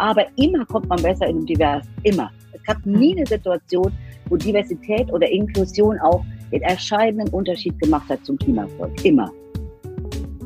[0.00, 1.86] Aber immer kommt man besser in einem Divers.
[2.04, 2.30] Immer.
[2.52, 3.92] Es gab nie eine Situation,
[4.28, 9.04] wo Diversität oder Inklusion auch den erscheidenden Unterschied gemacht hat zum Klimaerfolg.
[9.04, 9.30] Immer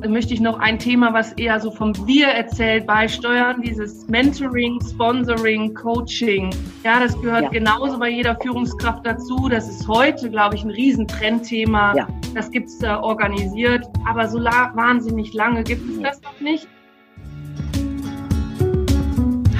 [0.08, 5.72] möchte ich noch ein Thema, was eher so vom Wir erzählt, beisteuern, dieses Mentoring, Sponsoring,
[5.72, 6.54] Coaching.
[6.84, 7.48] Ja, das gehört ja.
[7.48, 9.48] genauso bei jeder Führungskraft dazu.
[9.48, 11.96] Das ist heute, glaube ich, ein Riesentrendthema.
[11.96, 12.08] Ja.
[12.34, 16.68] Das gibt es äh, organisiert, aber so wahnsinnig lange gibt es das noch nicht.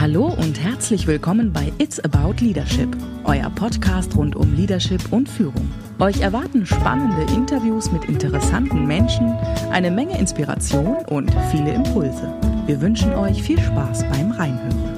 [0.05, 5.73] Hallo und herzlich willkommen bei It's About Leadership, euer Podcast rund um Leadership und Führung.
[5.99, 9.33] Euch erwarten spannende Interviews mit interessanten Menschen,
[9.73, 12.35] eine Menge Inspiration und viele Impulse.
[12.67, 14.94] Wir wünschen euch viel Spaß beim Reinhören.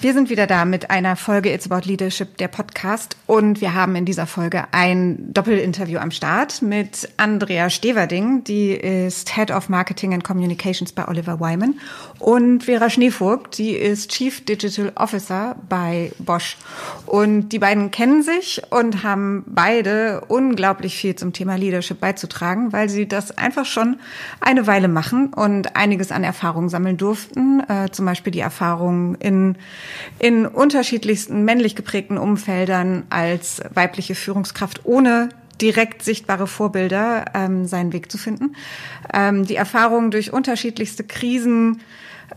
[0.00, 3.16] Wir sind wieder da mit einer Folge It's About Leadership, der Podcast.
[3.26, 9.34] Und wir haben in dieser Folge ein Doppelinterview am Start mit Andrea Steverding, die ist
[9.34, 11.80] Head of Marketing and Communications bei Oliver Wyman.
[12.20, 16.56] Und Vera Schneevogt, die ist Chief Digital Officer bei Bosch.
[17.04, 22.88] Und die beiden kennen sich und haben beide unglaublich viel zum Thema Leadership beizutragen, weil
[22.88, 23.98] sie das einfach schon
[24.40, 27.64] eine Weile machen und einiges an Erfahrung sammeln durften.
[27.68, 29.56] Äh, zum Beispiel die Erfahrung in
[30.18, 35.28] in unterschiedlichsten männlich geprägten Umfeldern als weibliche Führungskraft ohne
[35.60, 38.54] direkt sichtbare Vorbilder ähm, seinen Weg zu finden.
[39.12, 41.80] Ähm, die Erfahrung durch unterschiedlichste Krisen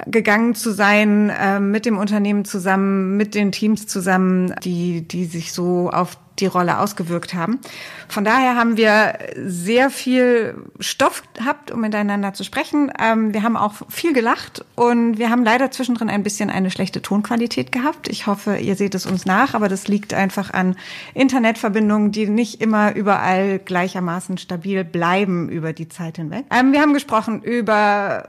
[0.08, 5.54] gegangen zu sein, äh, mit dem Unternehmen zusammen, mit den Teams zusammen, die, die sich
[5.54, 7.60] so auf die Rolle ausgewirkt haben.
[8.08, 9.14] Von daher haben wir
[9.46, 12.92] sehr viel Stoff gehabt, um miteinander zu sprechen.
[13.00, 17.02] Ähm, wir haben auch viel gelacht und wir haben leider zwischendrin ein bisschen eine schlechte
[17.02, 18.08] Tonqualität gehabt.
[18.10, 20.76] Ich hoffe, ihr seht es uns nach, aber das liegt einfach an
[21.14, 26.46] Internetverbindungen, die nicht immer überall gleichermaßen stabil bleiben über die Zeit hinweg.
[26.50, 28.28] Ähm, wir haben gesprochen über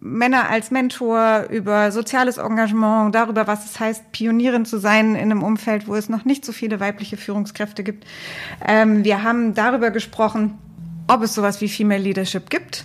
[0.00, 5.42] Männer als Mentor, über soziales Engagement, darüber, was es heißt, Pionierin zu sein in einem
[5.42, 8.04] Umfeld, wo es noch nicht so viele weibliche Führungskräfte gibt.
[8.66, 10.58] Ähm, wir haben darüber gesprochen,
[11.12, 12.84] ob es sowas wie Female Leadership gibt.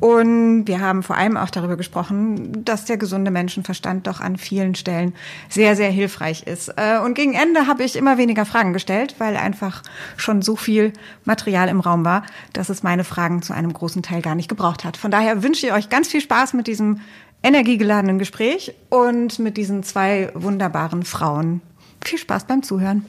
[0.00, 4.74] Und wir haben vor allem auch darüber gesprochen, dass der gesunde Menschenverstand doch an vielen
[4.74, 5.14] Stellen
[5.48, 6.74] sehr, sehr hilfreich ist.
[6.76, 9.82] Äh, und gegen Ende habe ich immer weniger Fragen gestellt, weil einfach
[10.16, 10.92] schon so viel
[11.24, 14.84] Material im Raum war, dass es meine Fragen zu einem großen Teil gar nicht gebraucht
[14.84, 14.96] hat.
[14.96, 17.00] Von daher wünsche ich euch ganz viel Spaß mit diesem
[17.44, 21.60] energiegeladenen Gespräch und mit diesen zwei wunderbaren Frauen.
[22.04, 23.06] Viel Spaß beim Zuhören.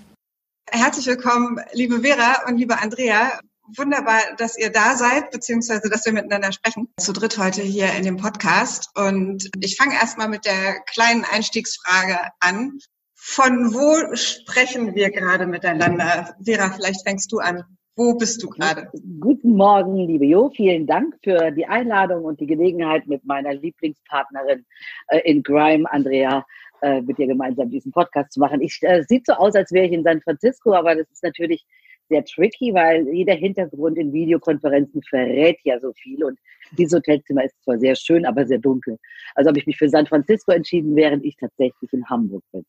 [0.69, 3.31] Herzlich willkommen, liebe Vera und liebe Andrea
[3.77, 6.87] wunderbar, dass ihr da seid, beziehungsweise dass wir miteinander sprechen.
[6.99, 8.89] Zu dritt heute hier in dem Podcast.
[8.95, 12.79] Und ich fange erstmal mit der kleinen Einstiegsfrage an.
[13.15, 16.35] Von wo sprechen wir gerade miteinander?
[16.43, 17.63] Vera, vielleicht fängst du an.
[17.95, 18.89] Wo bist du gerade?
[19.19, 20.49] Guten Morgen, liebe Jo.
[20.49, 24.65] Vielen Dank für die Einladung und die Gelegenheit, mit meiner Lieblingspartnerin
[25.09, 26.43] äh, in Grime, Andrea,
[26.81, 28.61] äh, mit dir gemeinsam diesen Podcast zu machen.
[28.61, 31.65] Ich äh, sieht so aus, als wäre ich in San Francisco, aber das ist natürlich
[32.13, 36.37] sehr tricky, weil jeder Hintergrund in Videokonferenzen verrät ja so viel und
[36.77, 38.99] dieses Hotelzimmer ist zwar sehr schön, aber sehr dunkel.
[39.33, 42.63] Also habe ich mich für San Francisco entschieden, während ich tatsächlich in Hamburg bin.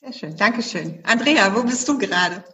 [0.00, 1.00] Sehr schön, Dankeschön.
[1.02, 2.44] Andrea, wo bist du gerade?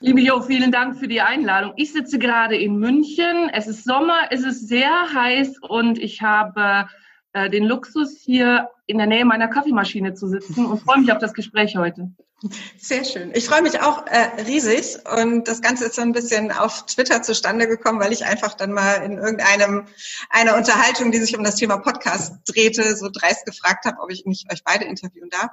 [0.00, 1.72] Liebe Jo, vielen Dank für die Einladung.
[1.76, 3.50] Ich sitze gerade in München.
[3.52, 6.86] Es ist Sommer, es ist sehr heiß und ich habe
[7.34, 11.18] äh, den Luxus, hier in der Nähe meiner Kaffeemaschine zu sitzen und freue mich auf
[11.18, 12.12] das Gespräch heute.
[12.78, 13.32] Sehr schön.
[13.34, 17.20] Ich freue mich auch äh, riesig und das Ganze ist so ein bisschen auf Twitter
[17.22, 19.86] zustande gekommen, weil ich einfach dann mal in irgendeinem
[20.30, 24.24] einer Unterhaltung, die sich um das Thema Podcast drehte, so dreist gefragt habe, ob ich
[24.24, 25.50] mich euch beide interviewen darf.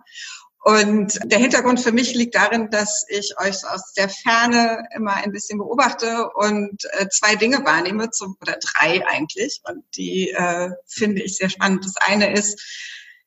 [0.63, 5.13] Und der Hintergrund für mich liegt darin, dass ich euch so aus der Ferne immer
[5.13, 9.61] ein bisschen beobachte und äh, zwei Dinge wahrnehme, zum, oder drei eigentlich.
[9.63, 11.85] Und die äh, finde ich sehr spannend.
[11.85, 12.59] Das eine ist,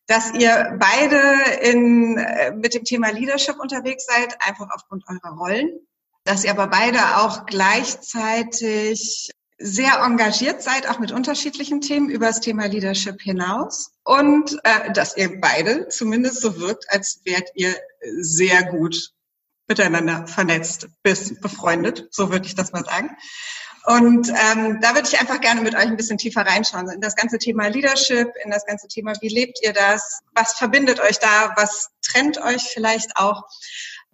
[0.09, 1.21] dass ihr beide
[1.61, 5.71] in, äh, mit dem Thema Leadership unterwegs seid, einfach aufgrund eurer Rollen.
[6.25, 12.41] Dass ihr aber beide auch gleichzeitig sehr engagiert seid, auch mit unterschiedlichen Themen über das
[12.41, 13.91] Thema Leadership hinaus.
[14.03, 17.75] Und äh, dass ihr beide zumindest so wirkt, als wärt ihr
[18.21, 19.13] sehr gut
[19.69, 23.15] miteinander vernetzt, bis befreundet, so würde ich das mal sagen.
[23.89, 27.17] Und ähm, da würde ich einfach gerne mit euch ein bisschen tiefer reinschauen in das
[27.17, 31.55] ganze Thema Leadership, in das ganze Thema, wie lebt ihr das, was verbindet euch da,
[31.57, 33.45] was trennt euch vielleicht auch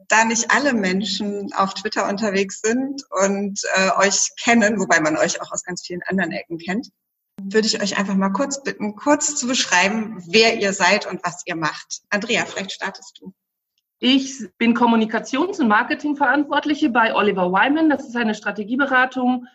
[0.07, 5.43] da nicht alle Menschen auf Twitter unterwegs sind und äh, euch kennen, wobei man euch
[5.43, 6.91] auch aus ganz vielen anderen Ecken kennt,
[7.43, 11.43] würde ich euch einfach mal kurz bitten, kurz zu beschreiben, wer ihr seid und was
[11.47, 12.03] ihr macht.
[12.11, 13.35] Andrea, vielleicht startest du.
[13.99, 17.91] Ich bin Kommunikations- und Marketingverantwortliche bei Oliver Wyman.
[17.91, 19.49] Das ist eine Strategieberatung,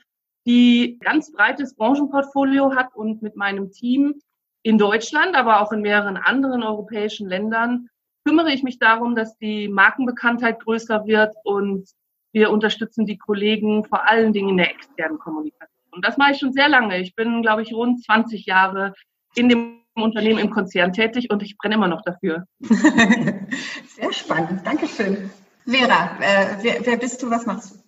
[0.46, 4.16] die ganz breites Branchenportfolio hat und mit meinem Team
[4.64, 7.90] in Deutschland, aber auch in mehreren anderen europäischen Ländern
[8.26, 11.90] kümmere ich mich darum, dass die Markenbekanntheit größer wird und
[12.32, 15.70] wir unterstützen die Kollegen vor allen Dingen in der externen Kommunikation.
[15.92, 17.00] Und das mache ich schon sehr lange.
[17.00, 18.94] Ich bin, glaube ich, rund 20 Jahre
[19.36, 22.46] in dem Unternehmen im Konzern tätig und ich brenne immer noch dafür.
[22.60, 25.30] Sehr spannend, Dankeschön.
[25.66, 27.79] Vera, äh, wer, wer, bist du, was machst du?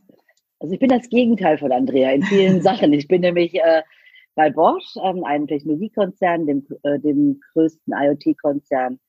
[0.62, 2.94] Also ich bin das Gegenteil von Andrea in vielen Sachen.
[2.94, 3.81] Ich bin nämlich äh,
[4.36, 9.00] bei Bosch, ähm, einem Technologiekonzern, dem, äh, dem größten IoT-Konzern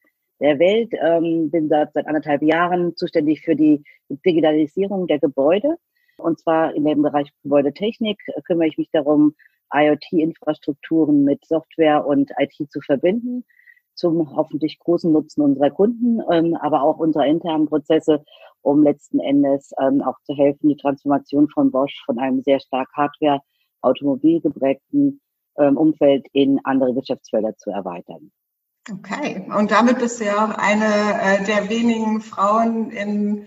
[0.41, 0.95] der Welt.
[0.99, 5.77] Ähm, bin seit, seit anderthalb Jahren zuständig für die Digitalisierung der Gebäude.
[6.17, 9.35] Und zwar in dem Bereich Gebäudetechnik kümmere ich mich darum,
[9.75, 13.45] IoT-Infrastrukturen mit Software und IT zu verbinden,
[13.95, 18.25] zum hoffentlich großen Nutzen unserer Kunden, ähm, aber auch unserer internen Prozesse,
[18.63, 22.89] um letzten Endes ähm, auch zu helfen, die Transformation von Bosch von einem sehr stark
[22.95, 23.41] Hardware,
[23.81, 25.21] Automobil geprägten
[25.59, 28.31] ähm, Umfeld in andere Wirtschaftsfelder zu erweitern.
[28.91, 33.47] Okay, und damit bist du ja auch eine äh, der wenigen Frauen in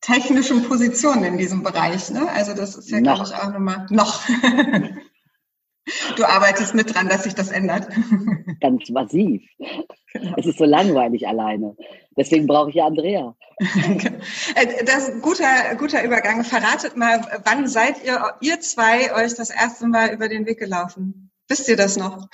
[0.00, 2.10] technischen Positionen in diesem Bereich.
[2.10, 2.28] Ne?
[2.30, 4.22] Also das ist ja, glaube ich, auch nochmal noch.
[6.16, 7.88] Du arbeitest mit dran, dass sich das ändert.
[8.60, 9.42] Ganz massiv.
[10.12, 10.34] Genau.
[10.36, 11.76] Es ist so langweilig alleine.
[12.16, 13.34] Deswegen brauche ich ja Andrea.
[14.54, 16.44] Äh, das ist ein guter, guter Übergang.
[16.44, 21.30] Verratet mal, wann seid ihr, ihr zwei, euch das erste Mal über den Weg gelaufen?
[21.48, 22.28] Wisst ihr das noch?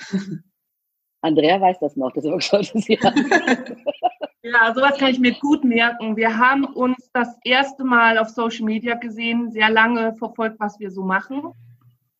[1.21, 2.99] Andrea weiß das noch, deswegen sollte sie
[4.43, 6.15] Ja, sowas kann ich mir gut merken.
[6.15, 10.91] Wir haben uns das erste Mal auf Social Media gesehen, sehr lange verfolgt, was wir
[10.91, 11.53] so machen.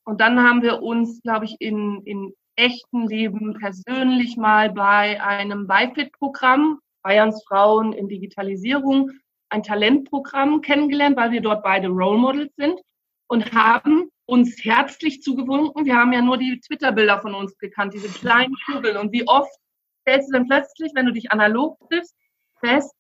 [0.06, 5.68] Und dann haben wir uns, glaube ich, in, in echten Leben persönlich mal bei einem
[5.68, 9.12] BiFIT-Programm, Bayerns Frauen in Digitalisierung,
[9.50, 12.80] ein Talentprogramm kennengelernt, weil wir dort beide Role Models sind
[13.28, 15.86] und haben uns herzlich zugewunken.
[15.86, 18.98] Wir haben ja nur die Twitter-Bilder von uns gekannt, diese kleinen Kugel.
[18.98, 19.51] Und wie oft
[20.01, 22.16] stellst du dann plötzlich, wenn du dich analog triffst,
[22.60, 22.94] fest,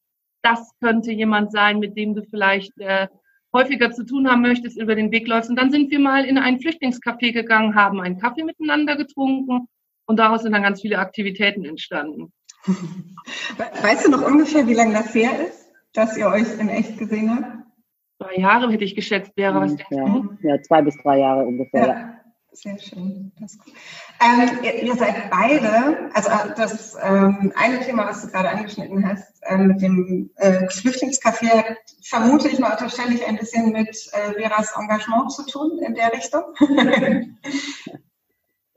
[0.43, 3.07] das könnte jemand sein, mit dem du vielleicht äh,
[3.55, 5.49] häufiger zu tun haben möchtest, über den Weg läufst.
[5.49, 9.67] Und dann sind wir mal in ein Flüchtlingscafé gegangen, haben einen Kaffee miteinander getrunken
[10.05, 12.31] und daraus sind dann ganz viele Aktivitäten entstanden.
[13.81, 17.31] Weißt du noch ungefähr, wie lange das her ist, dass ihr euch in echt gesehen
[17.31, 17.65] habt?
[18.17, 21.87] Zwei Jahre hätte ich geschätzt, wäre was ja, ja, zwei bis drei Jahre ungefähr.
[21.87, 22.14] Ja.
[22.55, 23.31] Sehr schön.
[23.39, 23.73] Das ist gut.
[24.21, 29.05] Ähm, ihr, ihr, seid beide, also äh, das ähm, eine Thema, was du gerade angeschnitten
[29.07, 34.33] hast, ähm, mit dem äh, Flüchtlingscafé, vermute ich mal, unterstelle ich ein bisschen mit äh,
[34.33, 36.43] Veras Engagement zu tun in der Richtung.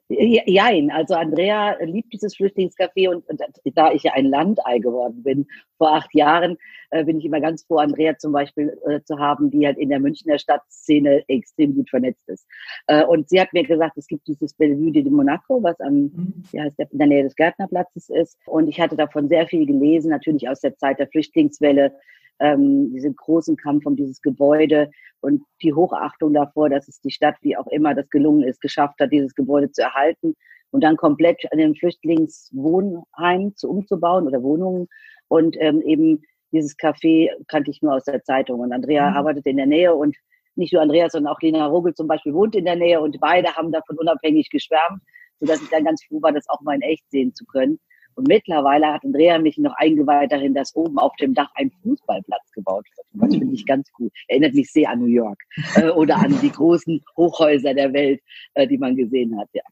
[0.09, 3.43] Jein, also Andrea liebt dieses Flüchtlingscafé und, und,
[3.75, 5.47] da ich ja ein Landei geworden bin
[5.77, 6.57] vor acht Jahren,
[6.91, 9.91] äh, bin ich immer ganz froh, Andrea zum Beispiel äh, zu haben, die halt in
[9.91, 12.47] der Münchner Stadtszene extrem gut vernetzt ist.
[12.87, 16.43] Äh, und sie hat mir gesagt, es gibt dieses Bellevue de Monaco, was am, mhm.
[16.53, 18.39] wie heißt der, in der Nähe des Gärtnerplatzes ist.
[18.47, 21.93] Und ich hatte davon sehr viel gelesen, natürlich aus der Zeit der Flüchtlingswelle,
[22.41, 24.91] ähm, diesen großen Kampf um dieses Gebäude
[25.21, 29.01] und die Hochachtung davor, dass es die Stadt, wie auch immer das gelungen ist, geschafft
[29.01, 30.35] hat, dieses Gebäude zu erhalten
[30.71, 34.87] und dann komplett an den Flüchtlingswohnheim zu umzubauen oder Wohnungen
[35.29, 39.17] und ähm, eben dieses Café kannte ich nur aus der Zeitung und Andrea mhm.
[39.17, 40.17] arbeitet in der Nähe und
[40.55, 43.55] nicht nur Andrea, sondern auch Lena Rogel zum Beispiel wohnt in der Nähe und beide
[43.55, 45.03] haben davon unabhängig geschwärmt,
[45.41, 47.79] sodass ich dann ganz froh war, das auch mal in echt sehen zu können.
[48.19, 52.51] Und mittlerweile hat Andrea mich noch eingeweiht darin, dass oben auf dem Dach ein Fußballplatz
[52.51, 53.07] gebaut wird.
[53.13, 54.11] Das finde ich ganz cool.
[54.27, 55.41] Erinnert mich sehr an New York
[55.77, 58.21] äh, oder an die großen Hochhäuser der Welt,
[58.55, 59.49] äh, die man gesehen hat.
[59.53, 59.63] Ja.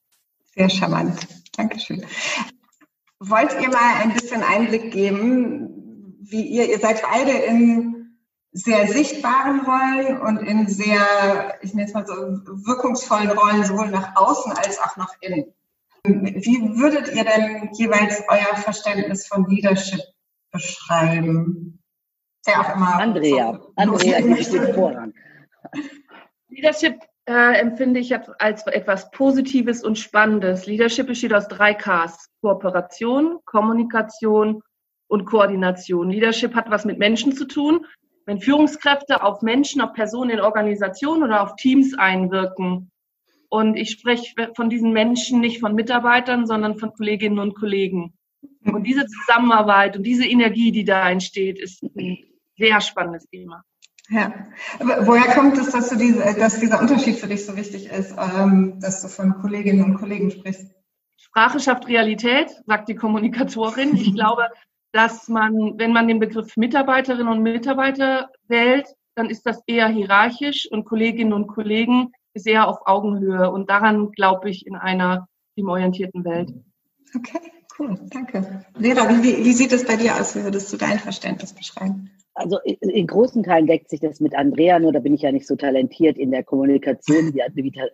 [0.55, 1.27] Sehr charmant.
[1.57, 2.05] Dankeschön.
[3.19, 8.17] Wollt ihr mal ein bisschen Einblick geben, wie ihr, ihr seid beide in
[8.53, 14.15] sehr sichtbaren Rollen und in sehr, ich nenne es mal so, wirkungsvollen Rollen, sowohl nach
[14.15, 15.47] außen als auch nach innen.
[16.07, 20.01] Wie würdet ihr denn jeweils euer Verständnis von Leadership
[20.53, 21.83] beschreiben?
[22.47, 25.13] Der auch immer Andrea, so Andrea, ich den Vorrang.
[26.49, 30.67] Leadership äh, empfinde ich als etwas Positives und Spannendes.
[30.67, 32.31] Leadership besteht aus drei Ks.
[32.41, 34.63] Kooperation, Kommunikation
[35.09, 36.11] und Koordination.
[36.11, 37.85] Leadership hat was mit Menschen zu tun.
[38.27, 42.91] Wenn Führungskräfte auf Menschen, auf Personen in Organisationen oder auf Teams einwirken,
[43.49, 48.15] und ich spreche von diesen Menschen nicht von Mitarbeitern, sondern von Kolleginnen und Kollegen.
[48.65, 52.19] Und diese Zusammenarbeit und diese Energie, die da entsteht, ist ein
[52.57, 53.63] sehr spannendes Thema.
[54.09, 54.33] Ja.
[54.79, 58.79] Woher kommt es, dass, du diese, dass dieser Unterschied für dich so wichtig ist, ähm,
[58.81, 60.73] dass du von Kolleginnen und Kollegen sprichst?
[61.17, 63.97] Sprache schafft Realität, sagt die Kommunikatorin.
[63.97, 64.49] Ich glaube,
[64.93, 68.87] dass man, wenn man den Begriff Mitarbeiterinnen und Mitarbeiter wählt,
[69.17, 73.51] dann ist das eher hierarchisch und Kolleginnen und Kollegen ist eher auf Augenhöhe.
[73.51, 76.53] Und daran glaube ich in einer teamorientierten Welt.
[77.17, 77.41] Okay,
[77.79, 78.65] cool, danke.
[78.79, 80.37] Vera, wie, wie sieht es bei dir aus?
[80.37, 82.11] Wie würdest du dein Verständnis beschreiben?
[82.35, 85.47] Also in großen Teilen deckt sich das mit Andrea, nur da bin ich ja nicht
[85.47, 87.43] so talentiert in der Kommunikation wie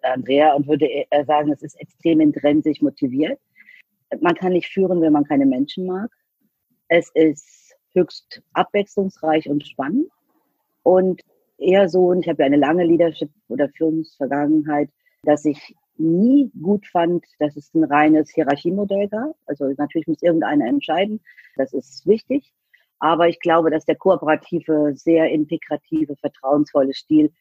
[0.03, 0.89] Andrea und würde
[1.29, 3.39] sagen, es ist extrem intrinsisch motiviert.
[4.21, 6.11] Man kann nicht führen, wenn man keine Menschen mag.
[6.89, 10.09] Es ist höchst abwechslungsreich und spannend
[10.83, 11.23] und
[11.63, 14.91] eher so, und ich habe ja eine lange Leadership- oder Führungsvergangenheit,
[15.23, 19.37] dass ich nie gut fand, dass es ein reines Hierarchiemodell gab.
[19.47, 21.21] Also natürlich muss irgendeiner entscheiden,
[21.57, 22.53] das ist wichtig.
[22.99, 27.33] Aber ich glaube, dass der kooperative, sehr integrative, vertrauensvolle Stil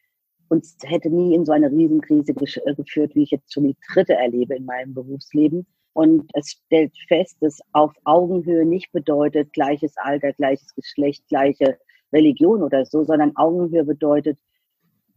[0.52, 4.14] uns hätte nie in so eine Riesenkrise äh, geführt, wie ich jetzt schon die dritte
[4.14, 5.66] erlebe in meinem Berufsleben.
[5.94, 11.78] Und es stellt fest, dass auf Augenhöhe nicht bedeutet gleiches Alter, gleiches Geschlecht, gleiche
[12.12, 14.38] Religion oder so, sondern Augenhöhe bedeutet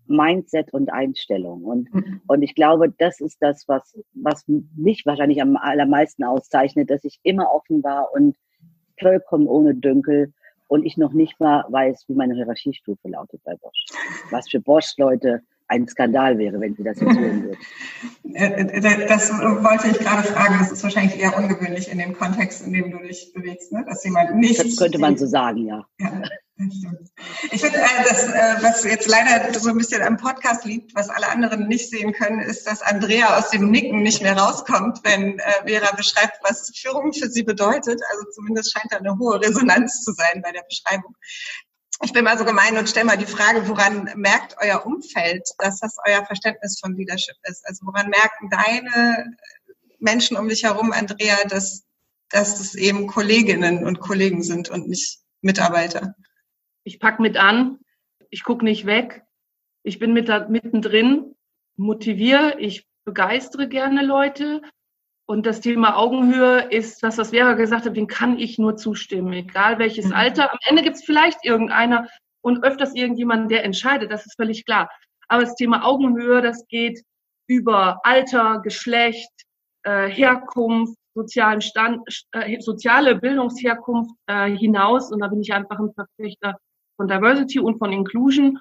[0.07, 1.63] Mindset und Einstellung.
[1.63, 2.21] Und, mhm.
[2.27, 7.19] und ich glaube, das ist das, was, was mich wahrscheinlich am allermeisten auszeichnet, dass ich
[7.23, 8.35] immer offen war und
[8.99, 10.33] vollkommen ohne Dünkel
[10.67, 13.85] und ich noch nicht mal weiß, wie meine Hierarchiestufe lautet bei Bosch.
[14.31, 17.57] Was für Bosch-Leute ein Skandal wäre, wenn sie das jetzt hören würden.
[18.33, 20.55] Äh, äh, das wollte ich gerade fragen.
[20.59, 23.85] Das ist wahrscheinlich eher ungewöhnlich in dem Kontext, in dem du dich bewegst, ne?
[23.87, 24.59] dass jemand nicht.
[24.59, 25.85] Das könnte man so sagen, ja.
[26.01, 26.21] ja.
[26.57, 31.09] Ich finde, äh, das, äh, was jetzt leider so ein bisschen am Podcast liegt, was
[31.09, 35.39] alle anderen nicht sehen können, ist, dass Andrea aus dem Nicken nicht mehr rauskommt, wenn
[35.39, 38.01] äh, Vera beschreibt, was Führung für sie bedeutet.
[38.09, 41.15] Also zumindest scheint da eine hohe Resonanz zu sein bei der Beschreibung.
[42.03, 45.79] Ich bin mal so gemein und stelle mal die Frage, woran merkt euer Umfeld, dass
[45.79, 47.65] das euer Verständnis von Leadership ist?
[47.67, 49.35] Also woran merken deine
[49.99, 51.83] Menschen um dich herum, Andrea, dass,
[52.29, 56.15] dass es eben Kolleginnen und Kollegen sind und nicht Mitarbeiter?
[56.85, 57.79] Ich pack mit an,
[58.29, 59.23] ich gucke nicht weg,
[59.83, 61.35] ich bin mit mittendrin,
[61.75, 64.61] motiviere, ich begeistere gerne Leute.
[65.27, 69.33] Und das Thema Augenhöhe ist, was das Vera gesagt hat, den kann ich nur zustimmen,
[69.33, 70.13] egal welches mhm.
[70.13, 70.51] Alter.
[70.51, 72.07] Am Ende gibt es vielleicht irgendeiner
[72.41, 74.89] und öfters irgendjemanden, der entscheidet, das ist völlig klar.
[75.27, 77.01] Aber das Thema Augenhöhe, das geht
[77.47, 79.31] über Alter, Geschlecht,
[79.83, 82.01] äh, Herkunft, sozialen Stand,
[82.33, 85.11] äh, soziale Bildungsherkunft äh, hinaus.
[85.11, 86.59] Und da bin ich einfach ein Verfechter
[86.97, 88.59] von Diversity und von Inclusion.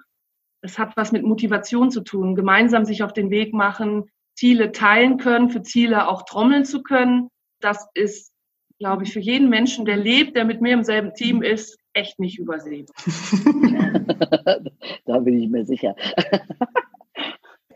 [0.61, 5.19] Es hat was mit Motivation zu tun, gemeinsam sich auf den Weg machen, Ziele teilen
[5.19, 7.29] können, für Ziele auch trommeln zu können.
[7.61, 8.33] Das ist,
[8.79, 12.19] glaube ich, für jeden Menschen, der lebt, der mit mir im selben Team ist, echt
[12.19, 12.95] nicht übersehbar.
[15.07, 15.95] da bin ich mir sicher.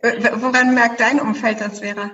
[0.02, 2.12] Woran merkt dein Umfeld das wäre?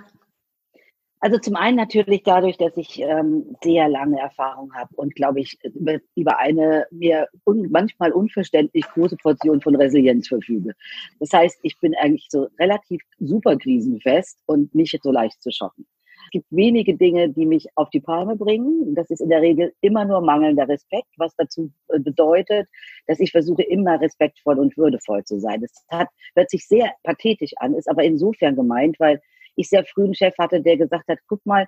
[1.24, 5.58] Also zum einen natürlich dadurch, dass ich ähm, sehr lange Erfahrung habe und glaube ich
[5.74, 10.74] über, über eine mir un, manchmal unverständlich große Portion von Resilienz verfüge.
[11.20, 15.86] Das heißt, ich bin eigentlich so relativ super krisenfest und nicht so leicht zu schocken.
[16.26, 18.94] Es gibt wenige Dinge, die mich auf die Palme bringen.
[18.94, 22.68] Das ist in der Regel immer nur mangelnder Respekt, was dazu äh, bedeutet,
[23.06, 25.62] dass ich versuche, immer respektvoll und würdevoll zu sein.
[25.62, 29.22] Das hat, hört sich sehr pathetisch an, ist aber insofern gemeint, weil
[29.56, 31.66] ich sehr früh einen Chef hatte, der gesagt hat, guck mal,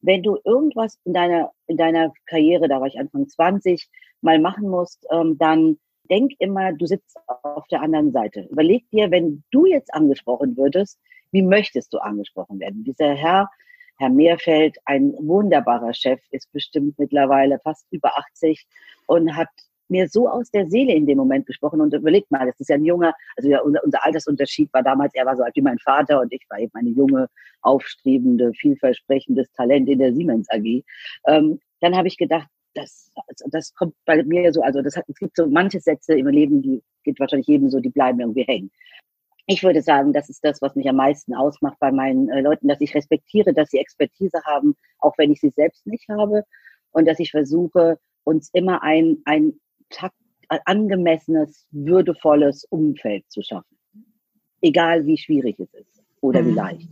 [0.00, 3.88] wenn du irgendwas in deiner, in deiner Karriere, da war ich Anfang 20,
[4.20, 5.78] mal machen musst, ähm, dann
[6.10, 8.46] denk immer, du sitzt auf der anderen Seite.
[8.50, 10.98] Überleg dir, wenn du jetzt angesprochen würdest,
[11.32, 12.84] wie möchtest du angesprochen werden?
[12.84, 13.50] Dieser Herr,
[13.98, 18.66] Herr Meerfeld, ein wunderbarer Chef, ist bestimmt mittlerweile fast über 80
[19.06, 19.48] und hat
[19.90, 22.76] mir so aus der Seele in dem Moment gesprochen und überlegt mal, das ist ja
[22.76, 25.78] ein junger, also ja, unser, unser Altersunterschied war damals, er war so alt wie mein
[25.78, 27.28] Vater und ich war eben eine junge,
[27.62, 30.82] aufstrebende, vielversprechendes Talent in der Siemens AG.
[31.26, 35.04] Ähm, dann habe ich gedacht, das, also das kommt bei mir so, also das hat,
[35.08, 38.44] es gibt so manche Sätze im Leben, die geht wahrscheinlich jedem so, die bleiben irgendwie
[38.44, 38.70] hängen.
[39.46, 42.68] Ich würde sagen, das ist das, was mich am meisten ausmacht bei meinen äh, Leuten,
[42.68, 46.44] dass ich respektiere, dass sie Expertise haben, auch wenn ich sie selbst nicht habe
[46.92, 49.58] und dass ich versuche, uns immer ein, ein
[49.90, 50.16] takt,
[50.64, 53.76] angemessenes, würdevolles Umfeld zu schaffen.
[54.60, 56.46] Egal wie schwierig es ist oder mhm.
[56.46, 56.88] wie leicht.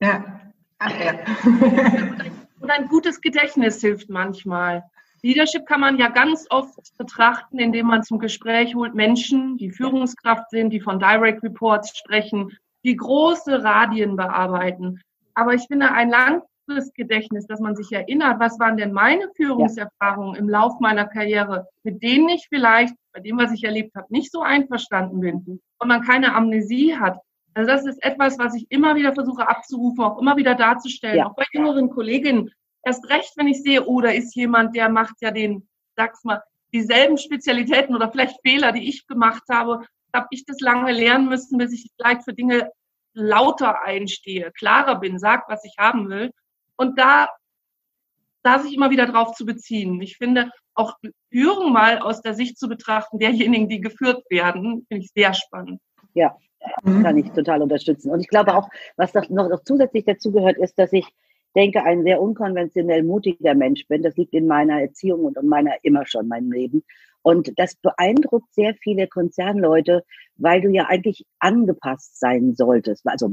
[0.00, 0.40] Ja.
[0.78, 1.14] Ach, ja.
[2.60, 4.84] Und ein gutes Gedächtnis hilft manchmal.
[5.22, 10.50] Leadership kann man ja ganz oft betrachten, indem man zum Gespräch holt Menschen, die Führungskraft
[10.50, 15.00] sind, die von Direct Reports sprechen, die große Radien bearbeiten.
[15.34, 19.30] Aber ich finde, ein lang fürs Gedächtnis, dass man sich erinnert, was waren denn meine
[19.36, 20.40] Führungserfahrungen ja.
[20.40, 24.30] im Lauf meiner Karriere, mit denen ich vielleicht bei dem, was ich erlebt habe, nicht
[24.30, 27.18] so einverstanden bin und man keine Amnesie hat.
[27.54, 31.26] Also das ist etwas, was ich immer wieder versuche abzurufen, auch immer wieder darzustellen, ja.
[31.26, 32.50] auch bei jüngeren Kolleginnen.
[32.82, 36.42] Erst recht, wenn ich sehe, oh, da ist jemand, der macht ja den sag's mal,
[36.72, 41.58] dieselben Spezialitäten oder vielleicht Fehler, die ich gemacht habe, habe ich das lange lernen müssen,
[41.58, 42.70] bis ich vielleicht für Dinge
[43.12, 46.30] lauter einstehe, klarer bin, sag, was ich haben will.
[46.76, 47.28] Und da
[48.46, 50.00] da sich immer wieder drauf zu beziehen.
[50.00, 50.94] Ich finde, auch
[51.32, 55.80] Führung mal aus der Sicht zu betrachten, derjenigen, die geführt werden, finde ich sehr spannend.
[56.14, 56.36] Ja,
[56.84, 57.02] mhm.
[57.02, 58.10] kann ich total unterstützen.
[58.10, 61.08] Und ich glaube auch, was noch, noch zusätzlich dazu gehört, ist, dass ich
[61.56, 64.02] denke, ein sehr unkonventionell mutiger Mensch bin.
[64.02, 66.84] Das liegt in meiner Erziehung und in meiner immer schon meinem Leben.
[67.26, 70.04] Und das beeindruckt sehr viele Konzernleute,
[70.36, 73.04] weil du ja eigentlich angepasst sein solltest.
[73.04, 73.32] Also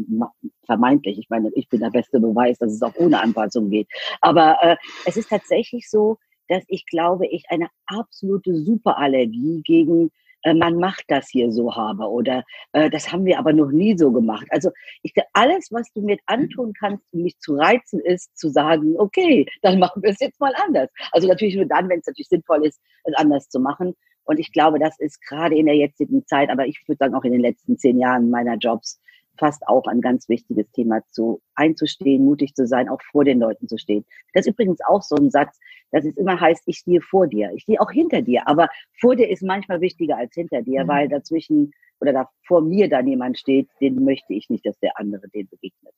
[0.66, 1.20] vermeintlich.
[1.20, 3.88] Ich meine, ich bin der beste Beweis, dass es auch ohne Anpassung geht.
[4.20, 10.10] Aber äh, es ist tatsächlich so, dass ich glaube, ich eine absolute Superallergie gegen
[10.44, 13.98] äh, man macht das hier so habe oder äh, das haben wir aber noch nie
[13.98, 14.46] so gemacht.
[14.50, 14.72] Also
[15.02, 19.46] ich alles, was du mir antun kannst, um mich zu reizen, ist zu sagen, okay,
[19.62, 20.90] dann machen wir es jetzt mal anders.
[21.12, 23.96] Also natürlich nur dann, wenn es natürlich sinnvoll ist, es anders zu machen.
[24.26, 27.26] Und ich glaube, das ist gerade in der jetzigen Zeit, aber ich würde sagen auch
[27.26, 29.02] in den letzten zehn Jahren meiner Jobs
[29.38, 33.68] fast auch ein ganz wichtiges Thema zu einzustehen, mutig zu sein, auch vor den Leuten
[33.68, 34.06] zu stehen.
[34.34, 35.60] Das ist übrigens auch so ein Satz,
[35.92, 37.52] dass es immer heißt, ich stehe vor dir.
[37.56, 40.88] Ich stehe auch hinter dir, aber vor dir ist manchmal wichtiger als hinter dir, mhm.
[40.88, 45.00] weil dazwischen oder da vor mir dann jemand steht, den möchte ich nicht, dass der
[45.00, 45.94] andere den begegnet.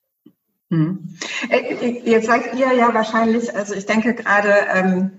[0.69, 1.17] Mhm.
[1.49, 5.11] Äh, jetzt seid ihr ja wahrscheinlich, also ich denke gerade, ähm,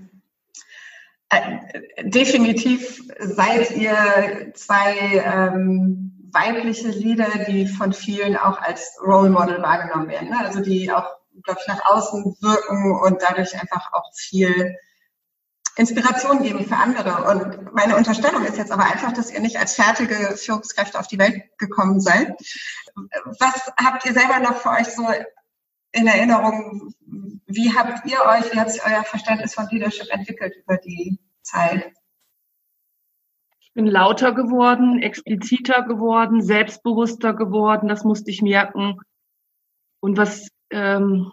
[1.30, 4.94] äh, definitiv seid ihr zwei
[5.24, 10.28] ähm, weibliche Lieder, die von vielen auch als Role Model wahrgenommen werden.
[10.28, 10.38] Ne?
[10.38, 11.06] Also die auch,
[11.42, 14.76] glaube ich, nach außen wirken und dadurch einfach auch viel
[15.76, 17.24] Inspiration geben für andere.
[17.30, 21.18] Und meine Unterstellung ist jetzt aber einfach, dass ihr nicht als fertige Führungskräfte auf die
[21.18, 22.34] Welt gekommen seid.
[23.38, 25.06] Was habt ihr selber noch für euch so
[25.92, 26.94] in Erinnerung?
[27.46, 31.92] Wie habt ihr euch, wie hat sich euer Verständnis von Leadership entwickelt über die Zeit?
[33.76, 37.88] Bin lauter geworden, expliziter geworden, selbstbewusster geworden.
[37.88, 38.98] Das musste ich merken.
[40.00, 41.30] Und was ähm,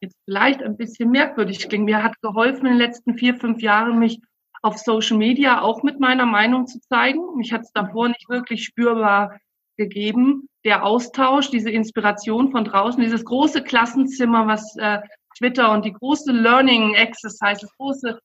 [0.00, 3.98] jetzt vielleicht ein bisschen merkwürdig klingt, mir hat geholfen in den letzten vier, fünf Jahren,
[3.98, 4.18] mich
[4.62, 7.36] auf Social Media auch mit meiner Meinung zu zeigen.
[7.36, 9.38] Mich hat es davor nicht wirklich spürbar
[9.76, 10.48] gegeben.
[10.64, 15.00] Der Austausch, diese Inspiration von draußen, dieses große Klassenzimmer, was äh,
[15.36, 18.18] Twitter und die große Learning Exercise, das große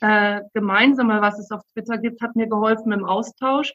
[0.00, 3.72] äh, Gemeinsame, was es auf Twitter gibt, hat mir geholfen im Austausch.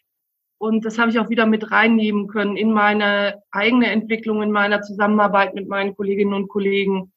[0.57, 4.81] Und das habe ich auch wieder mit reinnehmen können in meine eigene Entwicklung, in meiner
[4.81, 7.11] Zusammenarbeit mit meinen Kolleginnen und Kollegen.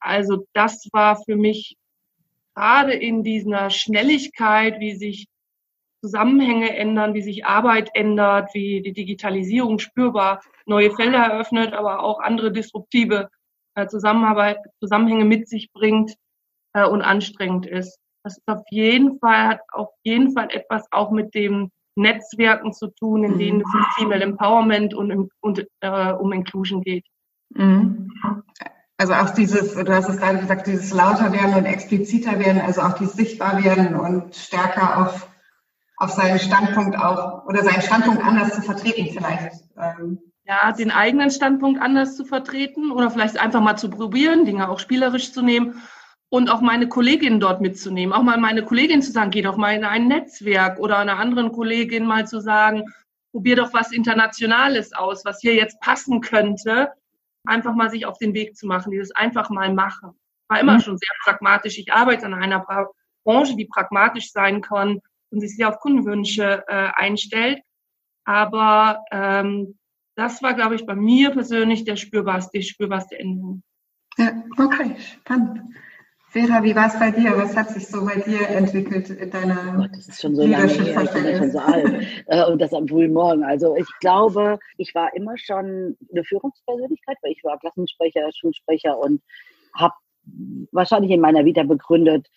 [0.00, 1.76] Also das war für mich
[2.54, 5.28] gerade in dieser Schnelligkeit, wie sich
[6.02, 12.20] Zusammenhänge ändern, wie sich Arbeit ändert, wie die Digitalisierung spürbar neue Felder eröffnet, aber auch
[12.20, 13.28] andere disruptive
[13.74, 16.14] äh, Zusammenarbeit, Zusammenhänge mit sich bringt
[16.72, 17.98] äh, und anstrengend ist.
[18.22, 22.88] Das ist auf jeden Fall, hat auf jeden Fall etwas auch mit dem Netzwerken zu
[22.88, 27.04] tun, in denen es um Female Empowerment und, und äh, um Inclusion geht.
[27.50, 28.12] Mhm.
[28.96, 32.82] Also auch dieses, du hast es gerade gesagt, dieses lauter werden und expliziter werden, also
[32.82, 35.28] auch dieses sichtbar werden und stärker auf,
[35.96, 39.64] auf seinen Standpunkt auch oder seinen Standpunkt anders zu vertreten vielleicht.
[39.78, 40.18] Ähm.
[40.44, 44.78] Ja, den eigenen Standpunkt anders zu vertreten oder vielleicht einfach mal zu probieren, Dinge auch
[44.78, 45.80] spielerisch zu nehmen
[46.30, 48.14] und auch meine Kollegin dort mitzunehmen.
[48.14, 51.52] Auch mal meine Kollegin zu sagen, geh doch mal in ein Netzwerk oder einer anderen
[51.52, 52.84] Kollegin mal zu sagen,
[53.32, 56.92] probier doch was Internationales aus, was hier jetzt passen könnte.
[57.44, 60.12] Einfach mal sich auf den Weg zu machen, dieses einfach mal machen.
[60.48, 60.80] War immer mhm.
[60.80, 61.78] schon sehr pragmatisch.
[61.78, 62.64] Ich arbeite in einer
[63.24, 67.60] Branche, die pragmatisch sein kann und sich sehr auf Kundenwünsche äh, einstellt.
[68.24, 69.78] Aber ähm,
[70.14, 73.62] das war, glaube ich, bei mir persönlich der spürbarste, die spürbarste Änderung.
[74.16, 75.62] Ja, okay, spannend.
[76.30, 77.36] Vera, wie war es bei dir?
[77.36, 80.68] Was hat sich so bei dir entwickelt in deiner Gott, Das ist schon so lange
[80.68, 82.06] her, ich bin ja schon so alt.
[82.26, 83.42] Äh, und das am frühen Morgen.
[83.42, 89.20] Also ich glaube, ich war immer schon eine Führungspersönlichkeit, weil ich war Klassensprecher, Schulsprecher und
[89.74, 89.94] habe
[90.70, 92.28] wahrscheinlich in meiner Vita begründet,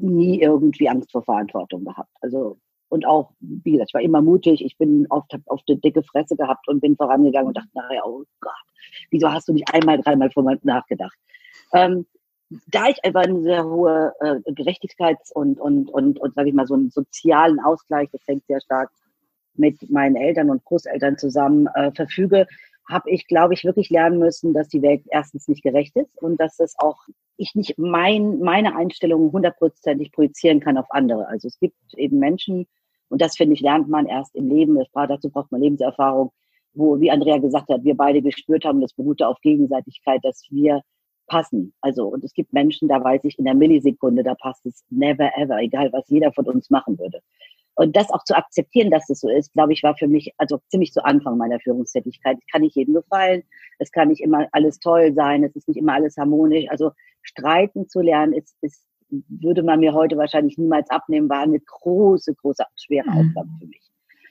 [0.00, 2.10] nie irgendwie Angst vor Verantwortung gehabt.
[2.22, 6.02] Also und auch, wie gesagt, ich war immer mutig, ich bin oft auf die dicke
[6.02, 8.52] Fresse gehabt und bin vorangegangen und dachte, naja, oh Gott,
[9.10, 11.16] wieso hast du nicht einmal, dreimal vorher nachgedacht?
[11.72, 12.06] Ähm,
[12.48, 16.66] da ich einfach eine sehr hohe äh, Gerechtigkeits- und, und, und, und sage ich mal,
[16.66, 18.90] so einen sozialen Ausgleich, das hängt sehr stark
[19.54, 22.46] mit meinen Eltern und Großeltern zusammen äh, verfüge,
[22.88, 26.38] habe ich, glaube ich, wirklich lernen müssen, dass die Welt erstens nicht gerecht ist und
[26.40, 26.98] dass es auch
[27.36, 31.26] ich nicht mein, meine Einstellungen hundertprozentig projizieren kann auf andere.
[31.28, 32.66] Also es gibt eben Menschen,
[33.08, 36.32] und das finde ich, lernt man erst im Leben, das braucht, dazu braucht man Lebenserfahrung,
[36.74, 40.82] wo, wie Andrea gesagt hat, wir beide gespürt haben, das beruhte auf Gegenseitigkeit, dass wir
[41.26, 41.74] passen.
[41.80, 45.30] Also, und es gibt Menschen, da weiß ich in der Millisekunde, da passt es never
[45.36, 47.20] ever, egal was jeder von uns machen würde.
[47.74, 50.58] Und das auch zu akzeptieren, dass das so ist, glaube ich, war für mich also
[50.68, 52.38] ziemlich zu Anfang meiner Führungstätigkeit.
[52.38, 53.42] Es kann nicht jedem gefallen,
[53.78, 56.64] es kann nicht immer alles toll sein, es ist nicht immer alles harmonisch.
[56.70, 61.60] Also streiten zu lernen, ist, ist würde man mir heute wahrscheinlich niemals abnehmen, war eine
[61.60, 63.28] große, große, schwere mhm.
[63.28, 63.90] Aufgabe für mich.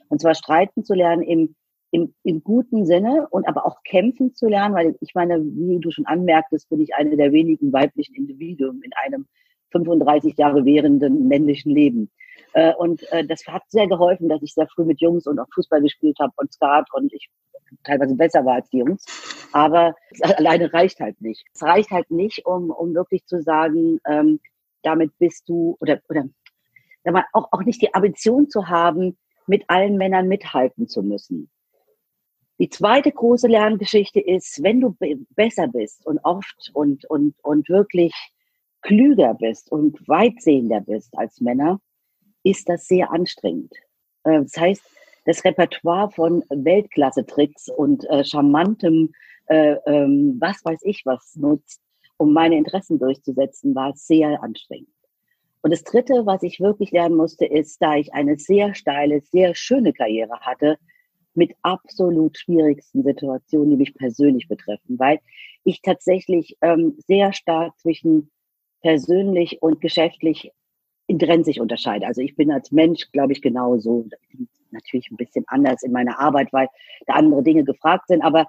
[0.10, 1.56] Und zwar streiten zu lernen im,
[1.96, 5.92] im, im guten Sinne und aber auch kämpfen zu lernen, weil ich meine, wie du
[5.92, 9.28] schon anmerktest, bin ich eine der wenigen weiblichen Individuen in einem
[9.72, 12.12] 35 Jahre währenden männlichen Leben.
[12.52, 15.48] Äh, und äh, das hat sehr geholfen, dass ich sehr früh mit Jungs und auch
[15.54, 17.30] Fußball gespielt habe und Skat und ich
[17.86, 19.06] teilweise besser war als die Jungs.
[19.54, 21.46] Aber alleine reicht halt nicht.
[21.54, 24.42] Es reicht halt nicht, um, um wirklich zu sagen, ähm,
[24.84, 26.26] damit bist du oder, oder
[27.32, 31.50] auch, auch nicht die Ambition zu haben, mit allen Männern mithalten zu müssen.
[32.60, 34.96] Die zweite große Lerngeschichte ist, wenn du
[35.36, 38.14] besser bist und oft und, und, und wirklich
[38.82, 41.82] klüger bist und weitsehender bist als Männer,
[42.44, 43.74] ist das sehr anstrengend.
[44.24, 44.84] Äh, das heißt,
[45.26, 49.12] das Repertoire von Weltklasse-Tricks und äh, charmantem,
[49.48, 51.82] äh, ähm, was weiß ich was nutzt,
[52.18, 54.90] um meine Interessen durchzusetzen, war sehr anstrengend.
[55.62, 59.56] Und das Dritte, was ich wirklich lernen musste, ist, da ich eine sehr steile, sehr
[59.56, 60.78] schöne Karriere hatte,
[61.36, 65.20] mit absolut schwierigsten Situationen, die mich persönlich betreffen, weil
[65.64, 68.32] ich tatsächlich ähm, sehr stark zwischen
[68.82, 70.52] persönlich und geschäftlich
[71.08, 72.08] intrinsisch unterscheide.
[72.08, 74.08] Also ich bin als Mensch, glaube ich, genauso.
[74.72, 76.68] Natürlich ein bisschen anders in meiner Arbeit, weil
[77.06, 78.22] da andere Dinge gefragt sind.
[78.22, 78.48] Aber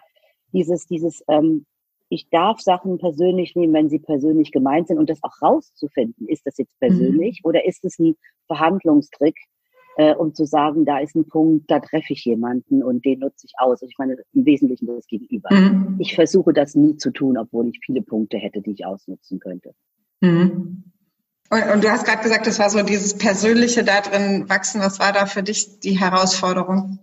[0.53, 1.66] dieses, dieses, ähm,
[2.09, 6.46] ich darf Sachen persönlich nehmen, wenn sie persönlich gemeint sind und das auch rauszufinden, ist
[6.46, 7.49] das jetzt persönlich mhm.
[7.49, 9.37] oder ist es ein Verhandlungstrick,
[9.96, 13.46] äh, um zu sagen, da ist ein Punkt, da treffe ich jemanden und den nutze
[13.46, 13.82] ich aus.
[13.82, 15.52] Und ich meine im Wesentlichen das Gegenüber.
[15.52, 15.96] Mhm.
[15.98, 19.72] Ich versuche das nie zu tun, obwohl ich viele Punkte hätte, die ich ausnutzen könnte.
[20.20, 20.85] Mhm.
[21.48, 24.80] Und, und, du hast gerade gesagt, das war so dieses Persönliche da drin wachsen.
[24.80, 26.98] Was war da für dich die Herausforderung?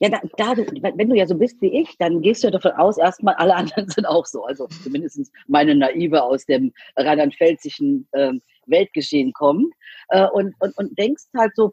[0.00, 0.56] Ja, da, da
[0.96, 3.54] wenn du ja so bist wie ich, dann gehst du ja davon aus, erstmal alle
[3.54, 4.44] anderen sind auch so.
[4.44, 8.32] Also zumindest meine Naive aus dem rheinland-pfälzischen äh,
[8.66, 9.70] Weltgeschehen kommen.
[10.08, 11.72] Äh, und, und, und denkst halt so,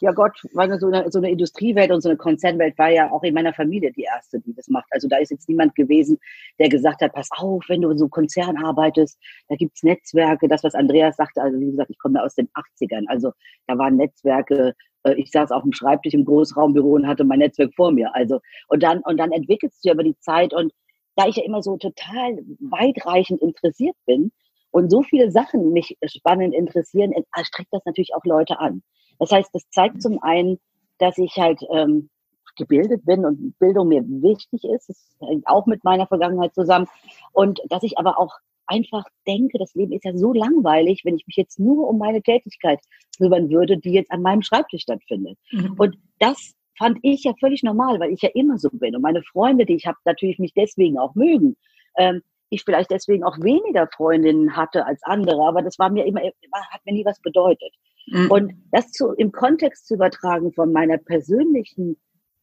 [0.00, 3.22] ja Gott, meine, so, eine, so eine Industriewelt und so eine Konzernwelt war ja auch
[3.22, 4.86] in meiner Familie die erste, die das macht.
[4.90, 6.18] Also da ist jetzt niemand gewesen,
[6.58, 10.62] der gesagt hat, pass auf, wenn du in so Konzern arbeitest, da gibt's Netzwerke, das,
[10.64, 13.32] was Andreas sagte, also wie gesagt, ich komme aus den 80ern, also
[13.66, 14.74] da waren Netzwerke,
[15.04, 18.14] äh, ich saß auf dem Schreibtisch im Großraumbüro und hatte mein Netzwerk vor mir.
[18.14, 20.72] Also, und dann, und dann entwickelst du ja über die Zeit und
[21.16, 24.30] da ich ja immer so total weitreichend interessiert bin
[24.76, 28.82] und so viele Sachen mich spannend interessieren, streckt das natürlich auch Leute an.
[29.18, 30.58] Das heißt, das zeigt zum einen,
[30.98, 32.10] dass ich halt ähm,
[32.56, 34.90] gebildet bin und Bildung mir wichtig ist.
[34.90, 36.88] Das hängt auch mit meiner Vergangenheit zusammen.
[37.32, 38.34] Und dass ich aber auch
[38.66, 42.20] einfach denke, das Leben ist ja so langweilig, wenn ich mich jetzt nur um meine
[42.20, 42.80] Tätigkeit
[43.16, 45.38] kümmern würde, die jetzt an meinem Schreibtisch stattfindet.
[45.52, 45.74] Mhm.
[45.78, 48.94] Und das fand ich ja völlig normal, weil ich ja immer so bin.
[48.94, 51.56] Und meine Freunde, die ich habe, natürlich mich deswegen auch mögen.
[51.96, 56.20] Ähm, ich vielleicht deswegen auch weniger Freundinnen hatte als andere, aber das war mir immer,
[56.20, 57.72] hat mir nie was bedeutet.
[58.06, 58.30] Mhm.
[58.30, 61.96] Und das zu, im Kontext zu übertragen von meiner persönlichen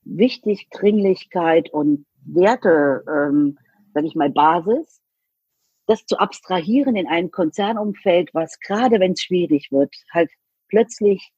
[0.06, 3.58] Wichtig, Dringlichkeit und Werte, ähm,
[3.94, 5.02] sage ich mal, Basis,
[5.86, 10.30] das zu abstrahieren in einem Konzernumfeld, was gerade wenn es schwierig wird, halt
[10.68, 11.32] plötzlich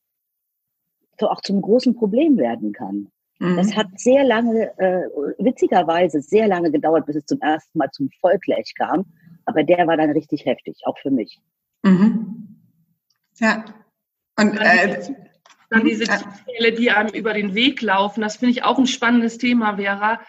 [1.19, 3.12] so auch zum großen Problem werden kann.
[3.39, 3.58] Mhm.
[3.58, 8.10] Das hat sehr lange, äh, witzigerweise sehr lange gedauert, bis es zum ersten Mal zum
[8.21, 9.06] Volklech kam.
[9.45, 11.39] Aber der war dann richtig heftig, auch für mich.
[11.84, 12.62] Mhm.
[13.39, 13.65] Ja.
[14.38, 15.13] Und äh,
[15.69, 19.38] dann diese Zufälle, die einem über den Weg laufen, das finde ich auch ein spannendes
[19.38, 20.19] Thema, Vera.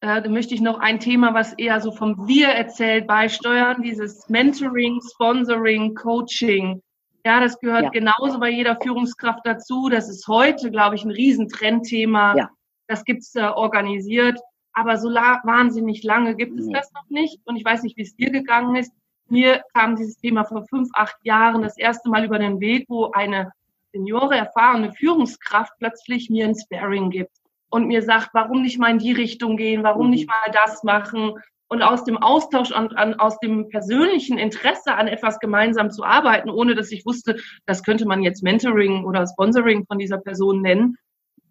[0.00, 4.28] Äh, da möchte ich noch ein Thema, was eher so vom Wir erzählt, beisteuern, dieses
[4.28, 6.82] Mentoring, Sponsoring, Coaching.
[7.24, 7.90] Ja, das gehört ja.
[7.90, 9.88] genauso bei jeder Führungskraft dazu.
[9.88, 12.36] Das ist heute, glaube ich, ein Riesentrendthema.
[12.36, 12.50] Ja.
[12.86, 14.38] Das gibt's äh, organisiert.
[14.74, 16.74] Aber so la wahnsinnig lange gibt es nee.
[16.74, 17.40] das noch nicht.
[17.46, 18.92] Und ich weiß nicht, wie es dir gegangen ist.
[19.28, 23.10] Mir kam dieses Thema vor fünf, acht Jahren das erste Mal über den Weg, wo
[23.12, 23.52] eine
[23.92, 27.38] Seniore, erfahrene Führungskraft plötzlich mir ein Sparing gibt
[27.70, 30.32] und mir sagt, warum nicht mal in die Richtung gehen, warum nicht mhm.
[30.32, 31.34] mal das machen,
[31.74, 36.48] und aus dem Austausch und an, aus dem persönlichen Interesse an etwas gemeinsam zu arbeiten,
[36.48, 40.96] ohne dass ich wusste, das könnte man jetzt Mentoring oder Sponsoring von dieser Person nennen,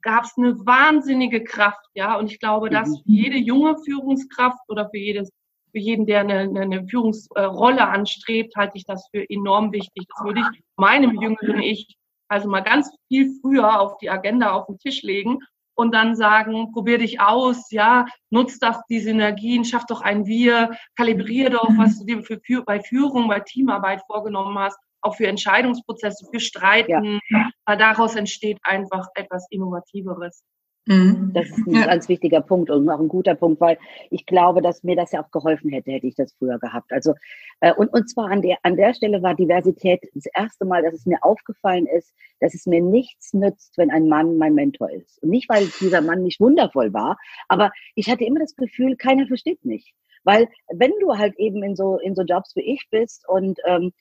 [0.02, 2.18] gab es eine wahnsinnige Kraft, ja.
[2.18, 3.16] Und ich glaube, dass für mhm.
[3.16, 5.30] jede junge Führungskraft oder für jedes
[5.72, 10.06] für jeden, der eine, eine Führungsrolle anstrebt, halte ich das für enorm wichtig.
[10.08, 14.68] Das würde ich meinem jüngeren Ich also mal ganz viel früher auf die Agenda auf
[14.68, 15.40] den Tisch legen
[15.76, 20.72] und dann sagen, probier dich aus, ja, nutz doch die Synergien, schaff doch ein Wir,
[20.96, 25.28] kalibrier doch, was du dir für, für, bei Führung, bei Teamarbeit vorgenommen hast, auch für
[25.28, 27.50] Entscheidungsprozesse, für Streiten, ja.
[27.66, 30.44] weil daraus entsteht einfach etwas Innovativeres.
[30.86, 31.32] Mhm.
[31.34, 31.86] Das ist ein ja.
[31.86, 33.78] ganz wichtiger Punkt und auch ein guter Punkt, weil
[34.10, 36.91] ich glaube, dass mir das ja auch geholfen hätte, hätte ich das früher gehabt.
[36.91, 37.13] Also
[37.62, 40.93] äh, und, und zwar an der an der Stelle war Diversität das erste Mal, dass
[40.93, 45.24] es mir aufgefallen ist, dass es mir nichts nützt, wenn ein Mann mein Mentor ist.
[45.24, 47.17] Und nicht, weil dieser Mann nicht wundervoll war,
[47.48, 49.93] aber ich hatte immer das Gefühl, keiner versteht mich.
[50.26, 53.93] Weil wenn du halt eben in so in so Jobs wie ich bist und ähm,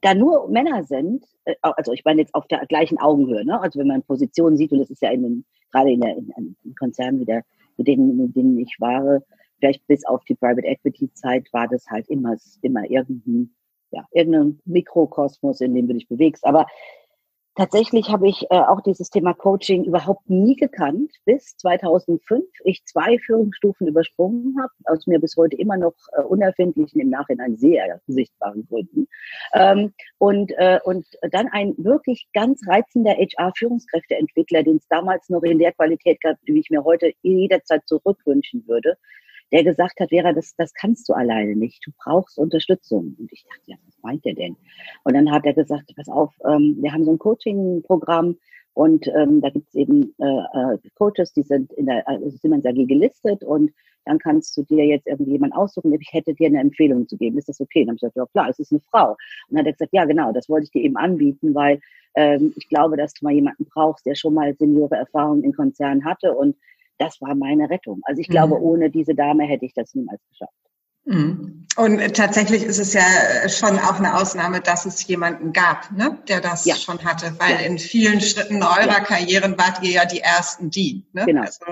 [0.00, 3.60] da nur Männer sind, äh, also ich meine jetzt auf der gleichen Augenhöhe, ne?
[3.60, 6.56] also wenn man Positionen sieht, und das ist ja in den, gerade in, der, in,
[6.64, 7.44] in wie der,
[7.76, 9.20] mit denen, mit denen ich war,
[9.58, 13.54] vielleicht bis auf die Private Equity Zeit war das halt immer, immer irgendein,
[13.90, 16.44] ja, irgendein Mikrokosmos, in dem du dich bewegst.
[16.44, 16.66] Aber
[17.58, 23.18] Tatsächlich habe ich äh, auch dieses Thema Coaching überhaupt nie gekannt, bis 2005 ich zwei
[23.18, 28.64] Führungsstufen übersprungen habe, aus mir bis heute immer noch äh, unerfindlichen, im Nachhinein sehr sichtbaren
[28.68, 29.08] Gründen.
[29.54, 35.58] Ähm, und, äh, und dann ein wirklich ganz reizender HR-Führungskräfteentwickler, den es damals noch in
[35.58, 38.96] der Qualität gab, die ich mir heute jederzeit zurückwünschen würde,
[39.52, 41.86] der gesagt hat, Vera, das, das kannst du alleine nicht.
[41.86, 43.16] Du brauchst Unterstützung.
[43.18, 44.56] Und ich dachte, ja, was meint er denn?
[45.04, 48.36] Und dann hat er gesagt, pass auf, ähm, wir haben so ein Coaching-Programm
[48.74, 52.64] und ähm, da gibt es eben äh, äh, Coaches, die sind in der äh, Siemens
[52.64, 53.72] AG gelistet und
[54.04, 57.38] dann kannst du dir jetzt irgendjemand aussuchen, ich hätte dir eine Empfehlung zu geben.
[57.38, 57.80] Ist das okay?
[57.84, 59.10] dann habe ich gesagt, ja klar, es ist eine Frau.
[59.10, 59.18] Und
[59.50, 61.80] dann hat er gesagt, ja genau, das wollte ich dir eben anbieten, weil
[62.14, 66.04] ähm, ich glaube, dass du mal jemanden brauchst, der schon mal Seniore Erfahrung in Konzernen
[66.04, 66.56] hatte und
[66.98, 68.00] das war meine Rettung.
[68.04, 68.62] Also ich glaube, mhm.
[68.62, 70.52] ohne diese Dame hätte ich das niemals geschafft.
[71.04, 71.66] Mhm.
[71.76, 73.02] Und tatsächlich ist es ja
[73.48, 76.74] schon auch eine Ausnahme, dass es jemanden gab, ne, der das ja.
[76.74, 77.60] schon hatte, weil ja.
[77.60, 79.00] in vielen Schritten eurer ja.
[79.00, 81.06] Karrieren wart ihr ja die ersten, die.
[81.12, 81.24] Ne?
[81.24, 81.42] Genau.
[81.42, 81.64] Also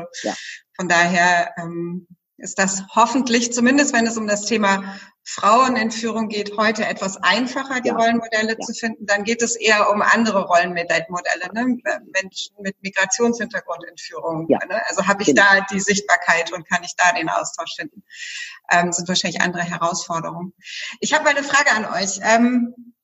[0.74, 2.06] von daher ähm,
[2.38, 4.96] ist das hoffentlich, zumindest wenn es um das Thema
[5.28, 7.96] Frauenentführung geht, heute etwas einfacher, die ja.
[7.96, 8.58] Rollenmodelle ja.
[8.60, 9.06] zu finden.
[9.06, 11.78] Dann geht es eher um andere Rollenmodelle, ne?
[12.14, 14.46] Menschen mit Migrationshintergrund Entführung.
[14.48, 14.58] Ja.
[14.68, 14.80] Ne?
[14.88, 15.42] Also habe ich genau.
[15.42, 18.04] da die Sichtbarkeit und kann ich da den Austausch finden.
[18.70, 20.54] Ähm, sind wahrscheinlich andere Herausforderungen.
[21.00, 22.20] Ich habe eine Frage an euch.
[22.22, 22.94] Ähm,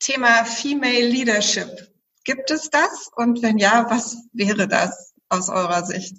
[0.00, 1.92] Thema Female Leadership.
[2.24, 3.10] Gibt es das?
[3.14, 6.16] Und wenn ja, was wäre das aus eurer Sicht?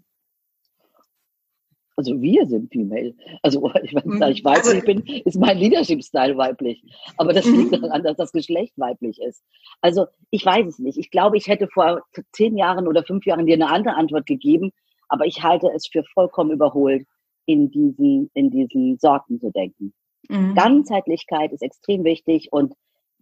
[1.95, 3.13] Also wir sind female.
[3.41, 4.23] Also ich, wenn mhm.
[4.23, 6.83] ich weiblich also, bin, ist mein Leadership-Style weiblich.
[7.17, 7.81] Aber das liegt mhm.
[7.81, 9.43] daran, dass das Geschlecht weiblich ist.
[9.81, 10.97] Also ich weiß es nicht.
[10.97, 12.01] Ich glaube, ich hätte vor
[12.31, 14.71] zehn Jahren oder fünf Jahren dir eine andere Antwort gegeben,
[15.09, 17.05] aber ich halte es für vollkommen überholt,
[17.45, 19.93] in diesen, in diesen Sorten zu denken.
[20.29, 20.55] Mhm.
[20.55, 22.73] Ganzheitlichkeit ist extrem wichtig und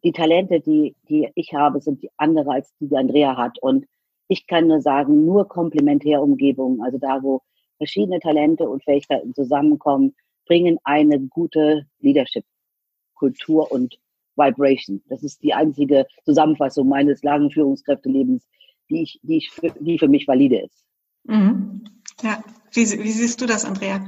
[0.03, 3.57] die Talente, die, die ich habe, sind die andere als die, die Andrea hat.
[3.61, 3.85] Und
[4.27, 7.41] ich kann nur sagen, nur Komplementärumgebung, also da, wo
[7.79, 10.13] verschiedene Talente und Fähigkeiten zusammenkommen,
[10.45, 13.97] bringen eine gute Leadership-Kultur und
[14.35, 15.01] Vibration.
[15.09, 18.45] Das ist die einzige Zusammenfassung meines langen Führungskräftelebens,
[18.89, 20.85] die ich, die ich für, die für mich valide ist.
[21.23, 21.83] Mhm.
[22.21, 24.01] Ja, wie, wie siehst du das, Andrea?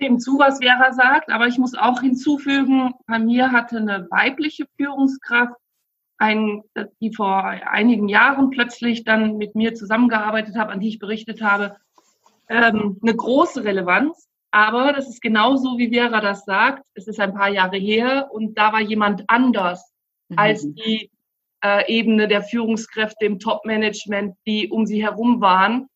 [0.00, 4.66] Dem zu, was Vera sagt, aber ich muss auch hinzufügen, bei mir hatte eine weibliche
[4.76, 5.54] Führungskraft,
[6.18, 6.62] ein,
[7.00, 11.76] die vor einigen Jahren plötzlich dann mit mir zusammengearbeitet hat, an die ich berichtet habe,
[12.52, 14.28] ähm, eine große Relevanz.
[14.50, 16.84] Aber das ist genauso, wie Vera das sagt.
[16.94, 19.92] Es ist ein paar Jahre her und da war jemand anders
[20.28, 20.38] mhm.
[20.38, 21.10] als die
[21.64, 25.88] äh, Ebene der Führungskräfte im Top-Management, die um sie herum waren.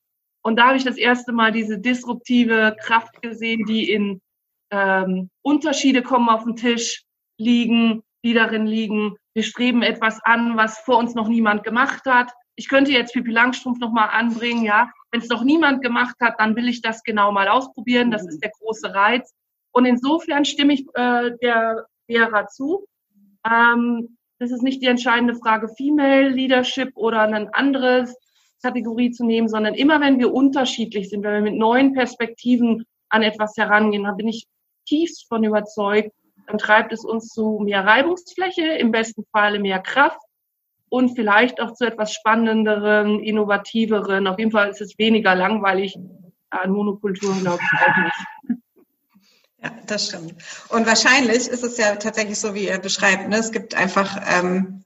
[0.43, 4.23] Und da habe ich das erste Mal diese disruptive Kraft gesehen, die in
[4.71, 7.03] ähm, Unterschiede kommen auf den Tisch
[7.39, 9.17] liegen, die darin liegen.
[9.35, 12.33] Wir streben etwas an, was vor uns noch niemand gemacht hat.
[12.57, 14.91] Ich könnte jetzt Pippi Langstrumpf nochmal anbringen, ja.
[15.11, 18.11] Wenn es noch niemand gemacht hat, dann will ich das genau mal ausprobieren.
[18.11, 19.35] Das ist der große Reiz.
[19.73, 22.87] Und insofern stimme ich äh, der Vera zu.
[23.49, 28.17] Ähm, das ist nicht die entscheidende Frage, Female Leadership oder ein anderes
[28.63, 33.23] Kategorie zu nehmen, sondern immer wenn wir unterschiedlich sind, wenn wir mit neuen Perspektiven an
[33.23, 34.47] etwas herangehen, dann bin ich
[34.87, 36.11] tiefst von überzeugt,
[36.47, 40.21] dann treibt es uns zu mehr Reibungsfläche, im besten Falle mehr Kraft
[40.89, 44.27] und vielleicht auch zu etwas spannenderen, innovativeren.
[44.27, 45.99] Auf jeden Fall ist es weniger langweilig
[46.51, 48.61] an Monokulturen, glaube ich, auch nicht.
[49.63, 50.35] Ja, das stimmt.
[50.69, 53.29] Und wahrscheinlich ist es ja tatsächlich so, wie ihr beschreibt.
[53.29, 53.39] Ne?
[53.39, 54.85] Es gibt einfach, ähm,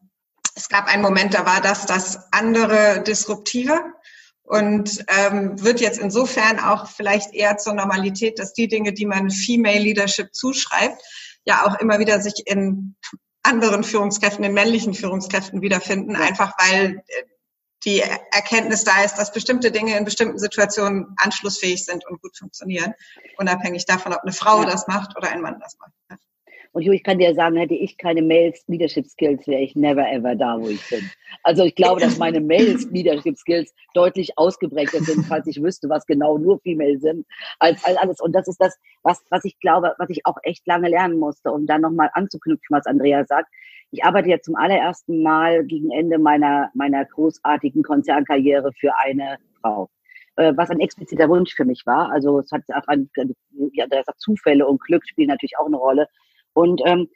[0.55, 3.93] es gab einen Moment, da war das das andere disruptiver
[4.45, 9.29] und ähm, wird jetzt insofern auch vielleicht eher zur Normalität, dass die Dinge, die man
[9.29, 11.03] Female Leadership zuschreibt,
[11.45, 12.95] ja auch immer wieder sich in
[13.43, 17.23] anderen Führungskräften, den männlichen Führungskräften wiederfinden, einfach weil äh,
[17.85, 22.93] die Erkenntnis da ist, dass bestimmte Dinge in bestimmten Situationen anschlussfähig sind und gut funktionieren,
[23.39, 24.67] unabhängig davon, ob eine Frau ja.
[24.71, 25.93] das macht oder ein Mann das macht.
[26.73, 30.37] Und ich kann dir sagen, hätte ich keine Mails Leadership Skills, wäre ich never ever
[30.37, 31.11] da, wo ich bin.
[31.43, 36.07] Also ich glaube, dass meine Mails Leadership Skills deutlich ausgeprägter sind, falls ich wüsste, was
[36.07, 37.27] genau nur Female sind,
[37.59, 38.21] als, alles.
[38.21, 41.51] Und das ist das, was, was ich glaube, was ich auch echt lange lernen musste,
[41.51, 43.49] um dann nochmal anzuknüpfen, was Andrea sagt.
[43.91, 49.91] Ich arbeite ja zum allerersten Mal gegen Ende meiner, meiner großartigen Konzernkarriere für eine Frau
[50.37, 52.11] äh, was ein expliziter Wunsch für mich war.
[52.13, 53.11] Also es hat auch ein,
[53.73, 53.87] ja,
[54.19, 56.07] Zufälle und Glück spielen natürlich auch eine Rolle.
[56.61, 57.09] Und ähm,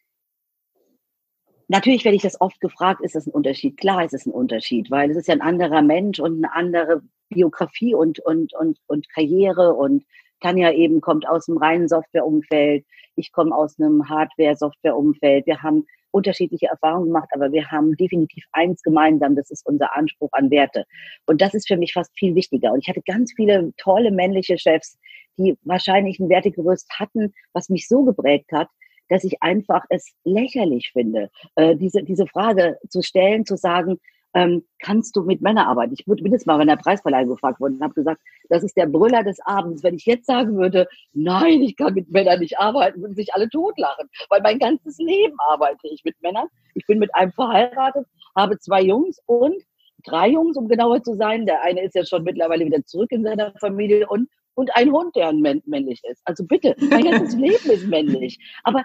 [1.68, 3.76] natürlich werde ich das oft gefragt, ist das ein Unterschied?
[3.76, 7.02] Klar ist es ein Unterschied, weil es ist ja ein anderer Mensch und eine andere
[7.28, 10.04] Biografie und, und, und, und Karriere und
[10.40, 15.46] Tanja eben kommt aus einem reinen Softwareumfeld, ich komme aus einem Hardware-Softwareumfeld.
[15.46, 20.30] Wir haben unterschiedliche Erfahrungen gemacht, aber wir haben definitiv eins gemeinsam, das ist unser Anspruch
[20.32, 20.86] an Werte.
[21.26, 22.72] Und das ist für mich fast viel wichtiger.
[22.72, 24.98] Und ich hatte ganz viele tolle männliche Chefs,
[25.36, 28.68] die wahrscheinlich ein Wertegerüst hatten, was mich so geprägt hat,
[29.08, 33.98] dass ich einfach es lächerlich finde, äh, diese, diese Frage zu stellen, zu sagen,
[34.34, 35.94] ähm, kannst du mit Männern arbeiten?
[35.96, 38.86] Ich bin jetzt mal bei der Preisverleihung gefragt worden und habe gesagt, das ist der
[38.86, 39.82] Brüller des Abends.
[39.84, 43.48] Wenn ich jetzt sagen würde, nein, ich kann mit Männern nicht arbeiten, würden sich alle
[43.48, 46.48] totlachen, weil mein ganzes Leben arbeite ich mit Männern.
[46.74, 49.62] Ich bin mit einem verheiratet, habe zwei Jungs und
[50.04, 51.46] drei Jungs, um genauer zu sein.
[51.46, 55.14] Der eine ist ja schon mittlerweile wieder zurück in seiner Familie und und ein Hund,
[55.16, 56.22] der männlich ist.
[56.24, 58.38] Also bitte, mein ganzes Leben ist männlich.
[58.62, 58.82] Aber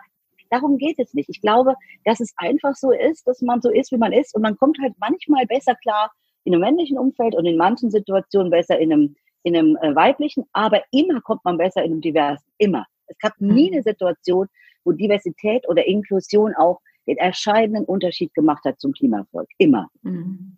[0.49, 1.29] darum geht es nicht.
[1.29, 4.41] Ich glaube, dass es einfach so ist, dass man so ist, wie man ist und
[4.41, 6.11] man kommt halt manchmal besser klar
[6.43, 10.45] in einem männlichen Umfeld und in manchen Situationen besser in einem, in einem äh, weiblichen,
[10.53, 12.45] aber immer kommt man besser in einem diversen.
[12.57, 12.85] Immer.
[13.07, 13.73] Es gab nie mhm.
[13.73, 14.47] eine Situation,
[14.83, 19.47] wo Diversität oder Inklusion auch den entscheidenden Unterschied gemacht hat zum Klimaerfolg.
[19.57, 19.89] Immer.
[20.03, 20.57] Mhm.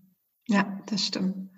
[0.51, 1.49] Ja, das stimmt.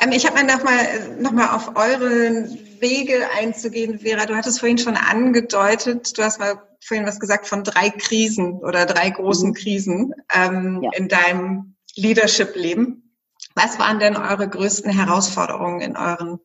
[0.00, 2.48] Ähm, ich habe mir nochmal noch mal auf eure
[2.80, 4.26] Wege einzugehen, Vera.
[4.26, 8.84] Du hattest vorhin schon angedeutet, du hast mal vorhin was gesagt von drei Krisen oder
[8.84, 9.54] drei großen mhm.
[9.54, 10.90] Krisen ähm, ja.
[10.94, 13.14] in deinem Leadership-Leben.
[13.54, 16.40] Was waren denn eure größten Herausforderungen in euren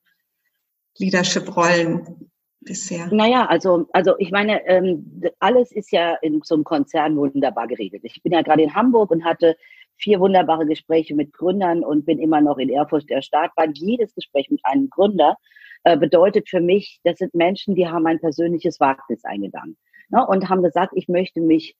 [0.98, 3.08] Leadership-Rollen bisher?
[3.12, 8.04] Naja, also, also ich meine, ähm, alles ist ja in so einem Konzern wunderbar geregelt.
[8.06, 9.58] Ich bin ja gerade in Hamburg und hatte
[10.02, 13.74] vier wunderbare Gespräche mit Gründern und bin immer noch in Erfurt der Startbahn.
[13.74, 15.38] Jedes Gespräch mit einem Gründer
[15.84, 19.78] äh, bedeutet für mich, das sind Menschen, die haben ein persönliches Wagnis eingegangen
[20.10, 21.76] ne, und haben gesagt, ich möchte mich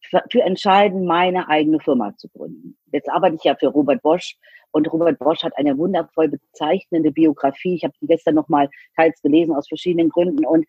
[0.00, 2.76] für, entscheiden, meine eigene Firma zu gründen.
[2.92, 4.36] Jetzt arbeite ich ja für Robert Bosch
[4.70, 7.74] und Robert Bosch hat eine wundervoll bezeichnende Biografie.
[7.74, 10.66] Ich habe die gestern noch mal teils gelesen aus verschiedenen Gründen und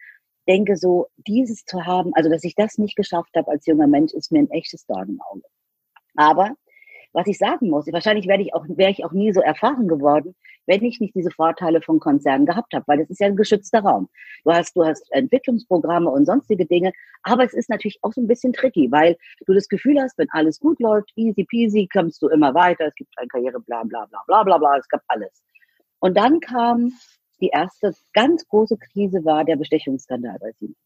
[0.48, 4.14] denke so, dieses zu haben, also dass ich das nicht geschafft habe als junger Mensch,
[4.14, 5.44] ist mir ein echtes Dornenauge.
[6.16, 6.56] Aber
[7.13, 10.36] was ich sagen muss, wahrscheinlich werde ich auch, wäre ich auch nie so erfahren geworden,
[10.67, 13.80] wenn ich nicht diese Vorteile von Konzernen gehabt habe, weil das ist ja ein geschützter
[13.80, 14.10] Raum.
[14.43, 16.91] Du hast, du hast Entwicklungsprogramme und sonstige Dinge,
[17.24, 20.30] aber es ist natürlich auch so ein bisschen tricky, weil du das Gefühl hast, wenn
[20.30, 24.06] alles gut läuft, easy peasy, kommst du immer weiter, es gibt eine Karriere, bla, bla,
[24.06, 25.43] bla, bla, bla, bla, es gab alles.
[26.00, 26.93] Und dann kam
[27.41, 30.78] die erste ganz große Krise war der Bestechungsskandal bei Siemens.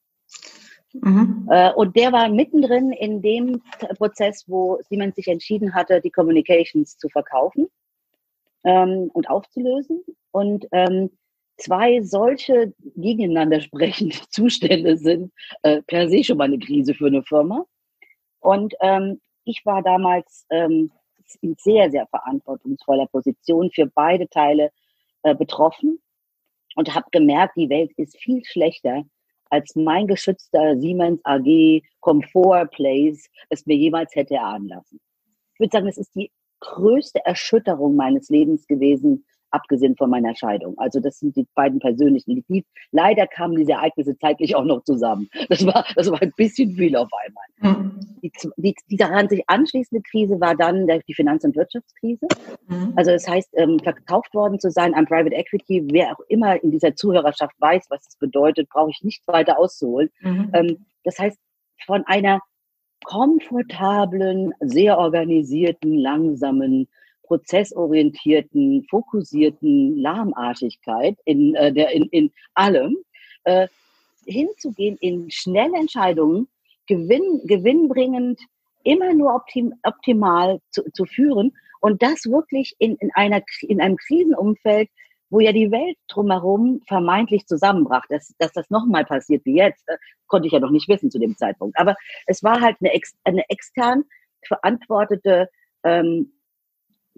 [0.93, 1.47] Mhm.
[1.49, 3.61] Äh, und der war mittendrin in dem
[3.97, 7.67] Prozess, wo Siemens sich entschieden hatte, die Communications zu verkaufen
[8.63, 10.03] ähm, und aufzulösen.
[10.31, 11.09] Und ähm,
[11.57, 15.31] zwei solche gegeneinander sprechende Zustände sind
[15.63, 17.65] äh, per se schon mal eine Krise für eine Firma.
[18.39, 20.91] Und ähm, ich war damals ähm,
[21.41, 24.71] in sehr, sehr verantwortungsvoller Position für beide Teile
[25.23, 25.99] äh, betroffen
[26.75, 29.05] und habe gemerkt, die Welt ist viel schlechter,
[29.53, 34.99] als mein geschützter Siemens AG Comfort Place es mir jemals hätte erahnen lassen.
[35.53, 40.77] Ich würde sagen, es ist die größte Erschütterung meines Lebens gewesen, abgesehen von meiner Scheidung.
[40.77, 42.43] Also das sind die beiden persönlichen.
[42.49, 45.29] Die, leider kamen diese Ereignisse zeitlich auch noch zusammen.
[45.49, 47.75] Das war, das war ein bisschen viel auf einmal.
[47.75, 47.99] Mhm.
[48.21, 52.27] Die, die, die daran sich anschließende Krise war dann die Finanz- und Wirtschaftskrise.
[52.67, 52.93] Mhm.
[52.95, 56.71] Also das heißt, ähm, verkauft worden zu sein an Private Equity, wer auch immer in
[56.71, 60.09] dieser Zuhörerschaft weiß, was das bedeutet, brauche ich nicht weiter auszuholen.
[60.21, 60.49] Mhm.
[60.53, 61.37] Ähm, das heißt,
[61.85, 62.39] von einer
[63.03, 66.87] komfortablen, sehr organisierten, langsamen,
[67.23, 72.97] prozessorientierten, fokussierten Lahmartigkeit in, äh, der, in, in allem,
[73.45, 73.67] äh,
[74.25, 76.47] hinzugehen in schnelle Entscheidungen,
[76.87, 78.39] gewinn, gewinnbringend,
[78.83, 83.97] immer nur optim, optimal zu, zu führen und das wirklich in, in, einer, in einem
[83.97, 84.89] Krisenumfeld,
[85.29, 88.05] wo ja die Welt drumherum vermeintlich zusammenbrach.
[88.07, 89.97] Dass, dass das nochmal passiert wie jetzt, äh,
[90.27, 91.77] konnte ich ja noch nicht wissen zu dem Zeitpunkt.
[91.77, 91.95] Aber
[92.27, 94.03] es war halt eine, ex, eine extern
[94.47, 95.49] verantwortete
[95.83, 96.31] ähm,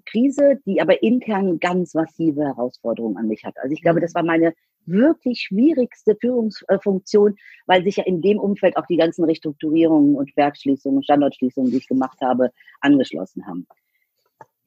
[0.06, 3.58] Krise, die aber intern ganz massive Herausforderungen an mich hat.
[3.58, 4.54] Also ich glaube, das war meine
[4.86, 7.36] wirklich schwierigste Führungsfunktion,
[7.66, 11.88] weil sich ja in dem Umfeld auch die ganzen Restrukturierungen und Werkschließungen, Standortschließungen, die ich
[11.88, 12.52] gemacht habe,
[12.82, 13.68] angeschlossen haben.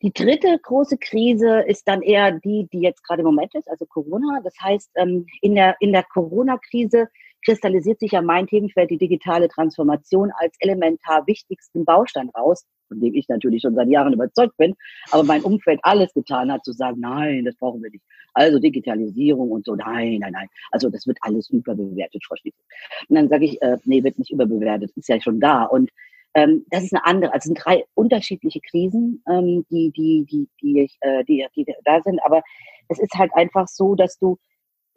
[0.02, 3.84] Die dritte große Krise ist dann eher die, die jetzt gerade im Moment ist, also
[3.84, 4.40] Corona.
[4.44, 7.08] Das heißt, ähm, in der, in der Corona-Krise
[7.44, 13.14] kristallisiert sich ja mein Themenfeld, die digitale Transformation, als elementar wichtigsten Baustein raus, von dem
[13.14, 14.74] ich natürlich schon seit Jahren überzeugt bin,
[15.10, 18.04] aber mein Umfeld alles getan hat, zu sagen, nein, das brauchen wir nicht.
[18.34, 20.48] Also Digitalisierung und so, nein, nein, nein.
[20.70, 22.64] Also das wird alles überbewertet, Frau Schließlich.
[23.08, 25.64] Und dann sage ich, äh, nee, wird nicht überbewertet, ist ja schon da.
[25.64, 25.90] Und
[26.34, 30.90] ähm, das ist eine andere, also sind drei unterschiedliche Krisen, ähm, die, die, die, die,
[31.00, 32.20] äh, die, die da sind.
[32.24, 32.42] Aber
[32.88, 34.38] es ist halt einfach so, dass du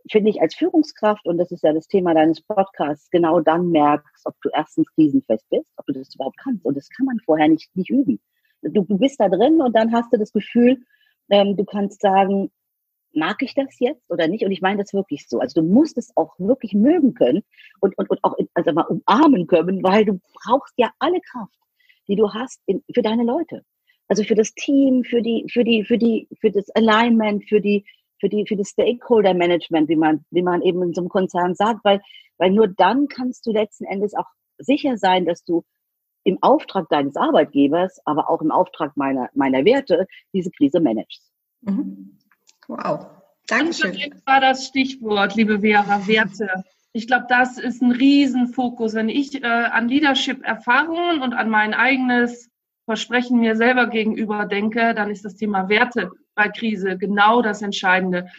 [0.09, 4.25] finde ich, als Führungskraft, und das ist ja das Thema deines Podcasts, genau dann merkst,
[4.25, 6.65] ob du erstens krisenfest bist, ob du das überhaupt kannst.
[6.65, 8.19] Und das kann man vorher nicht, nicht üben.
[8.61, 10.77] Du, du bist da drin und dann hast du das Gefühl,
[11.29, 12.51] ähm, du kannst sagen,
[13.13, 14.45] mag ich das jetzt oder nicht?
[14.45, 15.39] Und ich meine das wirklich so.
[15.39, 17.43] Also du musst es auch wirklich mögen können
[17.79, 21.57] und, und, und auch also mal umarmen können, weil du brauchst ja alle Kraft,
[22.07, 23.63] die du hast in, für deine Leute.
[24.07, 27.85] Also für das Team, für die, für die, für die, für das Alignment, für die,
[28.21, 31.55] für die, für das Stakeholder Management, wie man, wie man eben in so einem Konzern
[31.55, 32.01] sagt, weil,
[32.37, 34.27] weil nur dann kannst du letzten Endes auch
[34.59, 35.65] sicher sein, dass du
[36.23, 41.31] im Auftrag deines Arbeitgebers, aber auch im Auftrag meiner, meiner Werte diese Krise managst.
[41.61, 42.19] Mhm.
[42.67, 43.07] Wow.
[43.47, 43.97] Dankeschön.
[44.11, 46.63] Das war das Stichwort, liebe Vera, Werte.
[46.93, 48.93] Ich glaube, das ist ein Riesenfokus.
[48.93, 52.51] Wenn ich äh, an Leadership-Erfahrungen und an mein eigenes
[52.85, 58.29] Versprechen mir selber gegenüber denke, dann ist das Thema Werte bei Krise genau das Entscheidende.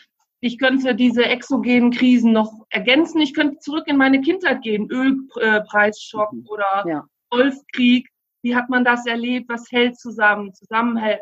[0.40, 3.20] Ich könnte diese exogenen Krisen noch ergänzen.
[3.20, 4.90] Ich könnte zurück in meine Kindheit gehen.
[4.90, 6.46] Ölpreisschock mhm.
[6.48, 7.04] oder ja.
[7.30, 8.08] Golfkrieg.
[8.42, 9.48] Wie hat man das erlebt?
[9.48, 10.52] Was hält zusammen?
[10.52, 11.20] Zusammenhält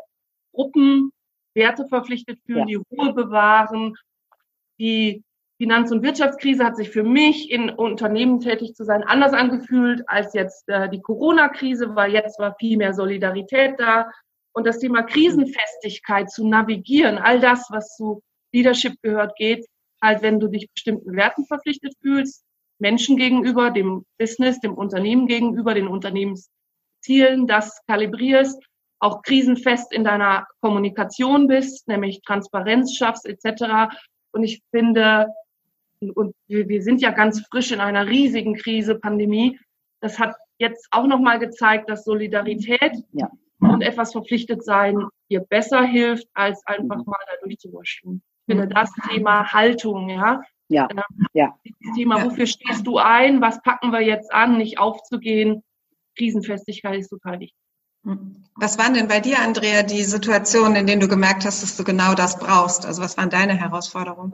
[0.53, 1.11] Gruppen,
[1.53, 2.77] Werte verpflichtet fühlen, ja.
[2.77, 3.95] die Ruhe bewahren.
[4.79, 5.23] Die
[5.57, 10.33] Finanz- und Wirtschaftskrise hat sich für mich in Unternehmen tätig zu sein anders angefühlt als
[10.33, 14.09] jetzt äh, die Corona-Krise, weil jetzt war viel mehr Solidarität da.
[14.53, 18.21] Und das Thema Krisenfestigkeit zu navigieren, all das, was zu
[18.53, 19.65] Leadership gehört, geht
[20.01, 22.43] halt, wenn du dich bestimmten Werten verpflichtet fühlst,
[22.79, 28.61] Menschen gegenüber, dem Business, dem Unternehmen gegenüber, den Unternehmenszielen, das kalibrierst
[29.01, 33.93] auch krisenfest in deiner Kommunikation bist, nämlich Transparenz schaffst etc.
[34.31, 35.27] Und ich finde,
[36.13, 39.59] und wir, sind ja ganz frisch in einer riesigen Krise, Pandemie,
[40.01, 43.29] das hat jetzt auch nochmal gezeigt, dass Solidarität ja.
[43.61, 47.03] Und etwas verpflichtet sein dir besser hilft, als einfach mhm.
[47.05, 48.21] mal da durchzuwurschteln.
[48.47, 50.41] Ich finde das Thema Haltung, ja.
[50.67, 51.01] Ja, ähm,
[51.33, 51.53] ja.
[51.63, 53.41] Das Thema, wofür stehst du ein?
[53.41, 54.57] Was packen wir jetzt an?
[54.57, 55.63] Nicht aufzugehen.
[56.17, 57.57] Krisenfestigkeit ist total wichtig.
[58.55, 61.83] Was waren denn bei dir, Andrea, die Situationen, in denen du gemerkt hast, dass du
[61.83, 62.85] genau das brauchst?
[62.85, 64.33] Also was waren deine Herausforderungen?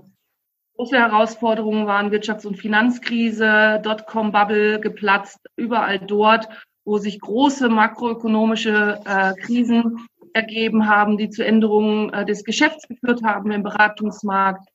[0.75, 6.47] Große Herausforderungen waren Wirtschafts- und Finanzkrise, Dotcom-Bubble geplatzt, überall dort,
[6.87, 13.23] wo sich große makroökonomische äh, Krisen ergeben haben, die zu Änderungen äh, des Geschäfts geführt
[13.23, 14.69] haben im Beratungsmarkt.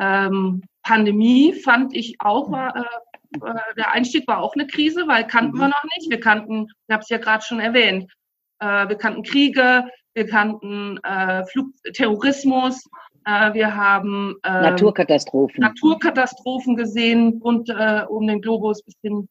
[0.00, 2.80] Ähm, Pandemie fand ich auch war, äh,
[3.36, 6.10] äh, der Einstieg war auch eine Krise, weil kannten wir noch nicht.
[6.10, 8.12] Wir kannten, ich habe es ja gerade schon erwähnt,
[8.58, 9.84] äh, wir kannten Kriege,
[10.14, 12.84] wir kannten äh, Flug Terrorismus,
[13.26, 15.60] äh, wir haben äh, Naturkatastrophen.
[15.60, 19.28] Naturkatastrophen gesehen rund äh, um den Globus bis hin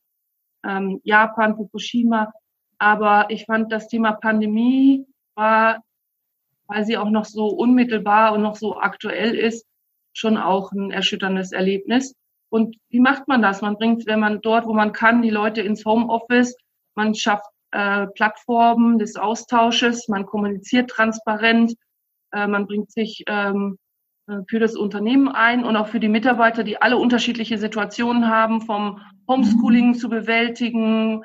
[0.65, 2.31] ähm, Japan, Fukushima.
[2.77, 5.05] Aber ich fand das Thema Pandemie
[5.35, 5.81] war,
[6.67, 9.65] weil sie auch noch so unmittelbar und noch so aktuell ist,
[10.13, 12.15] schon auch ein erschütterndes Erlebnis.
[12.49, 13.61] Und wie macht man das?
[13.61, 16.55] Man bringt, wenn man dort, wo man kann, die Leute ins Homeoffice,
[16.95, 21.73] man schafft äh, Plattformen des Austausches, man kommuniziert transparent,
[22.31, 23.79] äh, man bringt sich ähm,
[24.27, 28.61] äh, für das Unternehmen ein und auch für die Mitarbeiter, die alle unterschiedliche Situationen haben,
[28.61, 31.23] vom Homeschooling zu bewältigen,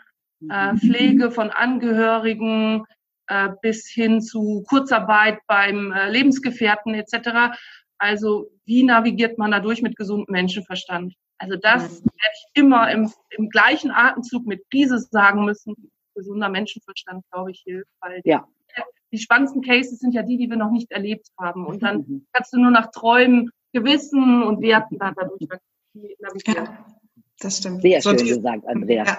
[0.48, 2.84] äh, Pflege von Angehörigen
[3.26, 7.58] äh, bis hin zu Kurzarbeit beim äh, Lebensgefährten etc.
[7.98, 11.14] Also wie navigiert man dadurch mit gesundem Menschenverstand?
[11.38, 15.74] Also das werde ich immer im, im gleichen Atemzug mit Krise sagen müssen
[16.18, 17.90] gesunder Menschenverstand, glaube ich, hilft.
[18.00, 18.46] Weil ja.
[19.12, 21.64] die spannendsten Cases sind ja die, die wir noch nicht erlebt haben.
[21.64, 25.48] Und dann kannst du nur nach Träumen, Gewissen und Werten dadurch
[26.18, 26.64] navigieren.
[26.64, 26.97] Ja,
[27.40, 27.82] das stimmt.
[27.82, 29.04] Sehr schön gesagt, Andrea.
[29.04, 29.18] Ja,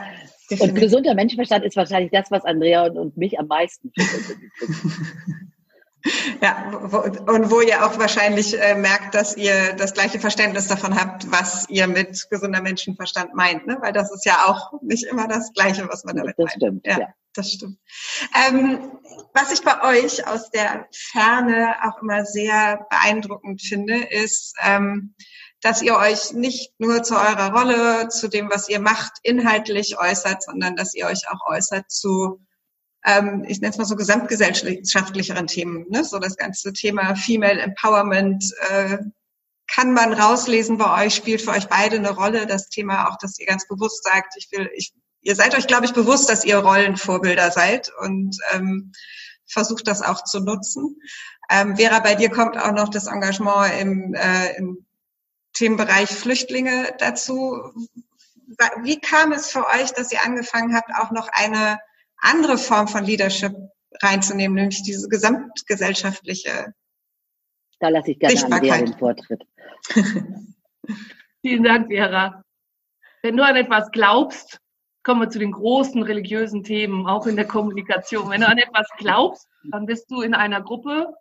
[0.60, 3.92] und gesunder Menschenverstand ist wahrscheinlich das, was Andrea und, und mich am meisten
[6.42, 6.72] Ja,
[7.28, 11.68] und wo ihr auch wahrscheinlich äh, merkt, dass ihr das gleiche Verständnis davon habt, was
[11.70, 13.78] ihr mit gesunder Menschenverstand meint, ne?
[13.82, 16.50] weil das ist ja auch nicht immer das Gleiche, was man damit das meint.
[16.50, 17.00] Das stimmt, ja.
[17.00, 17.08] ja.
[17.34, 17.78] das stimmt.
[18.48, 18.92] Ähm,
[19.34, 25.16] was ich bei euch aus der Ferne auch immer sehr beeindruckend finde, ist, ähm,
[25.62, 30.43] dass ihr euch nicht nur zu eurer Rolle, zu dem, was ihr macht, inhaltlich äußert,
[30.43, 32.39] sondern dass ihr euch auch äußert zu,
[33.05, 35.86] ähm, ich nenne es mal so gesamtgesellschaftlicheren Themen.
[35.89, 36.03] Ne?
[36.05, 38.99] So das ganze Thema Female Empowerment äh,
[39.68, 42.47] kann man rauslesen bei euch, spielt für euch beide eine Rolle.
[42.47, 45.86] Das Thema auch, dass ihr ganz bewusst sagt, ich will, ich, ihr seid euch, glaube
[45.86, 48.93] ich, bewusst, dass ihr Rollenvorbilder seid und ähm,
[49.45, 50.97] versucht das auch zu nutzen.
[51.49, 54.86] Ähm, Vera, bei dir kommt auch noch das Engagement im, äh, im
[55.54, 57.58] Themenbereich Flüchtlinge dazu.
[58.82, 61.80] Wie kam es für euch, dass ihr angefangen habt, auch noch eine
[62.18, 63.54] andere Form von Leadership
[64.02, 66.74] reinzunehmen, nämlich diese gesamtgesellschaftliche
[67.80, 69.43] Da lasse ich gerne an den Vortritt.
[71.41, 72.43] Vielen Dank, Vera.
[73.22, 74.60] Wenn du an etwas glaubst,
[75.04, 78.30] kommen wir zu den großen religiösen Themen, auch in der Kommunikation.
[78.30, 81.14] Wenn du an etwas glaubst, dann bist du in einer Gruppe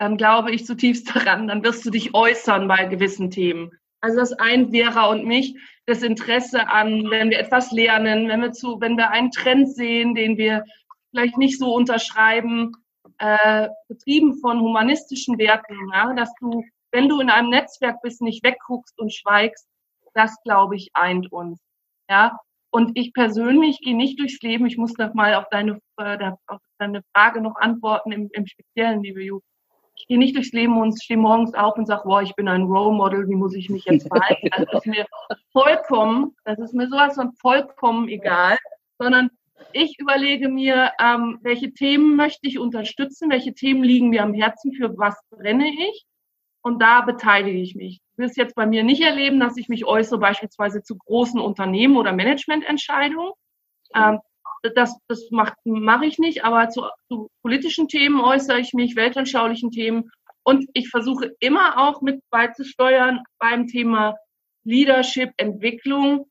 [0.00, 3.70] dann glaube ich zutiefst daran, dann wirst du dich äußern bei gewissen Themen.
[4.00, 8.52] Also das eint Vera und mich, das Interesse an, wenn wir etwas lernen, wenn wir
[8.52, 10.64] zu, wenn wir einen Trend sehen, den wir
[11.10, 12.72] vielleicht nicht so unterschreiben,
[13.18, 18.42] äh, betrieben von humanistischen Werten, ja, dass du, wenn du in einem Netzwerk bist, nicht
[18.42, 19.68] wegguckst und schweigst,
[20.14, 21.60] das glaube ich eint uns,
[22.08, 22.38] ja.
[22.72, 24.64] Und ich persönlich gehe nicht durchs Leben.
[24.64, 29.02] Ich muss noch mal auf deine, äh, auf deine Frage noch antworten im, im Speziellen,
[29.02, 29.40] liebe Ju
[30.00, 32.62] ich gehe nicht durchs Leben und stehe morgens auf und sage, boah, ich bin ein
[32.62, 34.48] Role Model, wie muss ich mich jetzt verhalten?
[34.50, 35.06] Das ist mir
[35.52, 38.56] vollkommen, das ist mir sowas von vollkommen egal,
[38.98, 39.30] sondern
[39.72, 44.72] ich überlege mir, ähm, welche Themen möchte ich unterstützen, welche Themen liegen mir am Herzen,
[44.72, 46.06] für was brenne ich
[46.62, 48.00] und da beteilige ich mich.
[48.16, 51.96] Du wirst jetzt bei mir nicht erleben, dass ich mich äußere beispielsweise zu großen Unternehmen
[51.96, 53.32] oder Managemententscheidungen.
[53.94, 54.20] Ähm,
[54.62, 59.70] das, das mache mach ich nicht, aber zu, zu politischen Themen äußere ich mich, weltanschaulichen
[59.70, 60.10] Themen.
[60.42, 64.16] Und ich versuche immer auch mit beizusteuern beim Thema
[64.64, 66.26] Leadership, Entwicklung.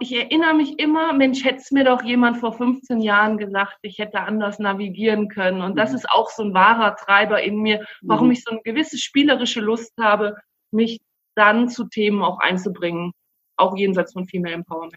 [0.00, 3.98] Ich erinnere mich immer, Mensch, hätte es mir doch jemand vor 15 Jahren gesagt, ich
[3.98, 5.60] hätte anders navigieren können.
[5.60, 5.96] Und das mhm.
[5.96, 8.32] ist auch so ein wahrer Treiber in mir, warum mhm.
[8.32, 10.36] ich so eine gewisse spielerische Lust habe,
[10.70, 10.98] mich
[11.34, 13.12] dann zu Themen auch einzubringen,
[13.56, 14.96] auch jenseits von Female Empowerment.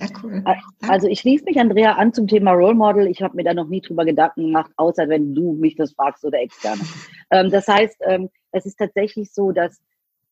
[0.00, 0.42] Ja, cool.
[0.88, 3.06] Also ich schließe mich, Andrea, an zum Thema Role Model.
[3.06, 6.24] Ich habe mir da noch nie drüber Gedanken gemacht, außer wenn du mich das fragst
[6.24, 6.80] oder externe.
[7.30, 9.82] ähm, das heißt, ähm, es ist tatsächlich so, dass,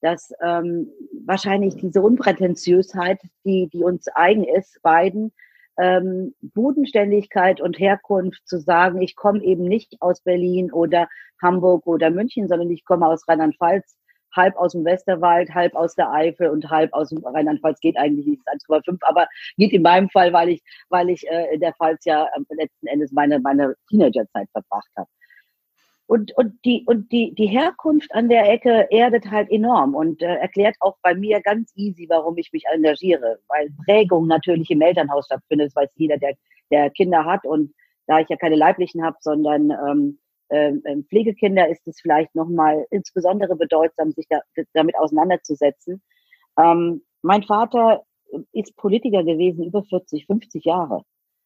[0.00, 0.88] dass ähm,
[1.26, 5.32] wahrscheinlich diese Unprätentiösheit, die, die uns eigen ist, beiden,
[5.78, 11.08] ähm, Bodenständigkeit und Herkunft zu sagen, ich komme eben nicht aus Berlin oder
[11.42, 13.97] Hamburg oder München, sondern ich komme aus Rheinland-Pfalz,
[14.34, 18.26] halb aus dem Westerwald, halb aus der Eifel und halb aus dem Rheinland-Pfalz geht eigentlich
[18.26, 19.26] nicht 1,5, aber
[19.56, 22.86] geht in meinem Fall, weil ich, weil ich äh, in der Pfalz ja äh, letzten
[22.86, 25.08] Endes meine, meine Teenagerzeit verbracht habe.
[26.06, 30.36] Und, und, die, und die, die Herkunft an der Ecke erdet halt enorm und äh,
[30.36, 35.26] erklärt auch bei mir ganz easy, warum ich mich engagiere, weil Prägung natürlich im Elternhaus
[35.26, 36.34] stattfindet, das weiß jeder, der,
[36.70, 37.74] der Kinder hat und
[38.06, 40.18] da ich ja keine leiblichen habe, sondern ähm, ähm, ähm,
[41.08, 44.40] Pflegekinder ist es vielleicht nochmal insbesondere bedeutsam, sich da,
[44.72, 46.02] damit auseinanderzusetzen.
[46.58, 48.02] Ähm, mein Vater
[48.52, 51.02] ist Politiker gewesen über 40, 50 Jahre.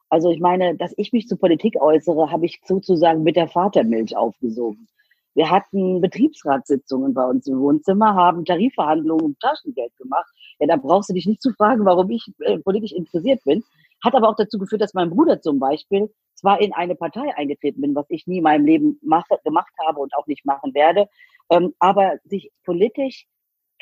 [0.08, 4.16] Also ich meine, dass ich mich zur Politik äußere, habe ich sozusagen mit der Vatermilch
[4.16, 4.86] aufgesogen.
[5.34, 10.30] Wir hatten Betriebsratssitzungen bei uns im Wohnzimmer, haben Tarifverhandlungen um Taschengeld gemacht.
[10.58, 13.64] Ja, da brauchst du dich nicht zu fragen, warum ich äh, politisch interessiert bin.
[14.02, 17.80] Hat aber auch dazu geführt, dass mein Bruder zum Beispiel zwar in eine Partei eingetreten
[17.80, 21.08] bin, was ich nie in meinem Leben mache, gemacht habe und auch nicht machen werde,
[21.50, 23.26] ähm, aber sich politisch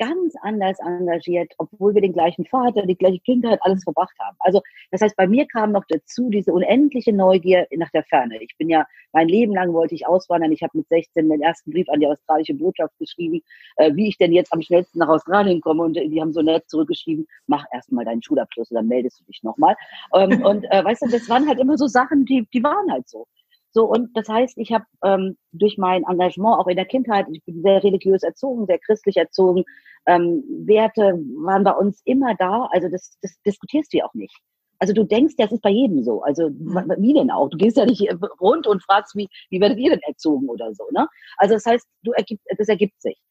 [0.01, 4.35] ganz anders engagiert, obwohl wir den gleichen Vater, die gleiche Kindheit, alles verbracht haben.
[4.39, 8.41] Also das heißt, bei mir kam noch dazu diese unendliche Neugier nach der Ferne.
[8.41, 10.51] Ich bin ja mein Leben lang wollte ich auswandern.
[10.51, 13.41] Ich habe mit 16 den ersten Brief an die australische Botschaft geschrieben,
[13.75, 15.83] äh, wie ich denn jetzt am schnellsten nach Australien komme.
[15.83, 19.75] Und die haben so nett zurückgeschrieben, mach erstmal deinen Schulabschluss dann meldest du dich nochmal.
[20.15, 23.07] Ähm, und äh, weißt du, das waren halt immer so Sachen, die, die waren halt
[23.07, 23.27] so.
[23.73, 27.43] So, und das heißt, ich habe ähm, durch mein Engagement auch in der Kindheit, ich
[27.45, 29.63] bin sehr religiös erzogen, sehr christlich erzogen,
[30.07, 32.67] ähm, Werte waren bei uns immer da.
[32.71, 34.35] Also das, das diskutierst du ja auch nicht.
[34.79, 36.21] Also du denkst, das ist bei jedem so.
[36.23, 36.93] Also mhm.
[36.97, 37.49] wie denn auch?
[37.49, 38.03] Du gehst ja nicht
[38.41, 40.85] rund und fragst, wie, wie werdet ihr denn erzogen oder so.
[40.91, 41.07] Ne?
[41.37, 43.21] Also das heißt, du ergibt, das ergibt sich.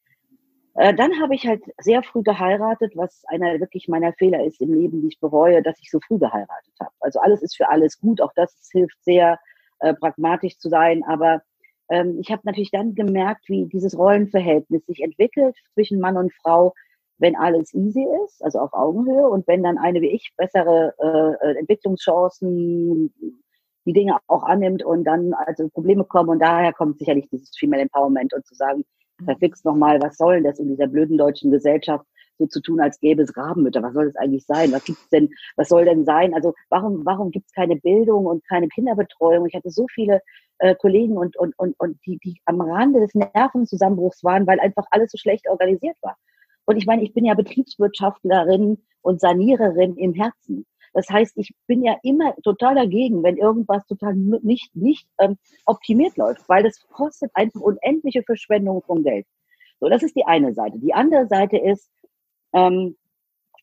[0.75, 4.73] Äh, dann habe ich halt sehr früh geheiratet, was einer wirklich meiner Fehler ist im
[4.73, 6.91] Leben, die ich bereue, dass ich so früh geheiratet habe.
[7.01, 9.37] Also alles ist für alles gut, auch das hilft sehr,
[9.81, 11.03] äh, pragmatisch zu sein.
[11.03, 11.41] Aber
[11.89, 16.73] ähm, ich habe natürlich dann gemerkt, wie dieses Rollenverhältnis sich entwickelt zwischen Mann und Frau,
[17.17, 21.59] wenn alles easy ist, also auf Augenhöhe und wenn dann eine wie ich bessere äh,
[21.59, 23.13] Entwicklungschancen,
[23.85, 27.83] die Dinge auch annimmt und dann also Probleme kommen und daher kommt sicherlich dieses Female
[27.83, 28.83] Empowerment und zu sagen,
[29.19, 29.25] mhm.
[29.25, 32.05] verflixt nochmal, was soll das in dieser blöden deutschen Gesellschaft
[32.37, 33.83] so zu tun, als gäbe es Rabenmütter.
[33.83, 34.71] Was soll das eigentlich sein?
[34.71, 36.33] Was gibt's denn, was soll denn sein?
[36.33, 39.45] Also warum, warum gibt's keine Bildung und keine Kinderbetreuung?
[39.45, 40.21] Ich hatte so viele
[40.59, 44.85] äh, Kollegen und, und, und, und die, die am Rande des Nervenzusammenbruchs waren, weil einfach
[44.91, 46.17] alles so schlecht organisiert war.
[46.65, 50.65] Und ich meine, ich bin ja Betriebswirtschaftlerin und Saniererin im Herzen.
[50.93, 56.17] Das heißt, ich bin ja immer total dagegen, wenn irgendwas total nicht, nicht ähm, optimiert
[56.17, 59.25] läuft, weil das kostet einfach unendliche Verschwendung von Geld.
[59.79, 60.77] So, das ist die eine Seite.
[60.79, 61.89] Die andere Seite ist,
[62.53, 62.95] ähm,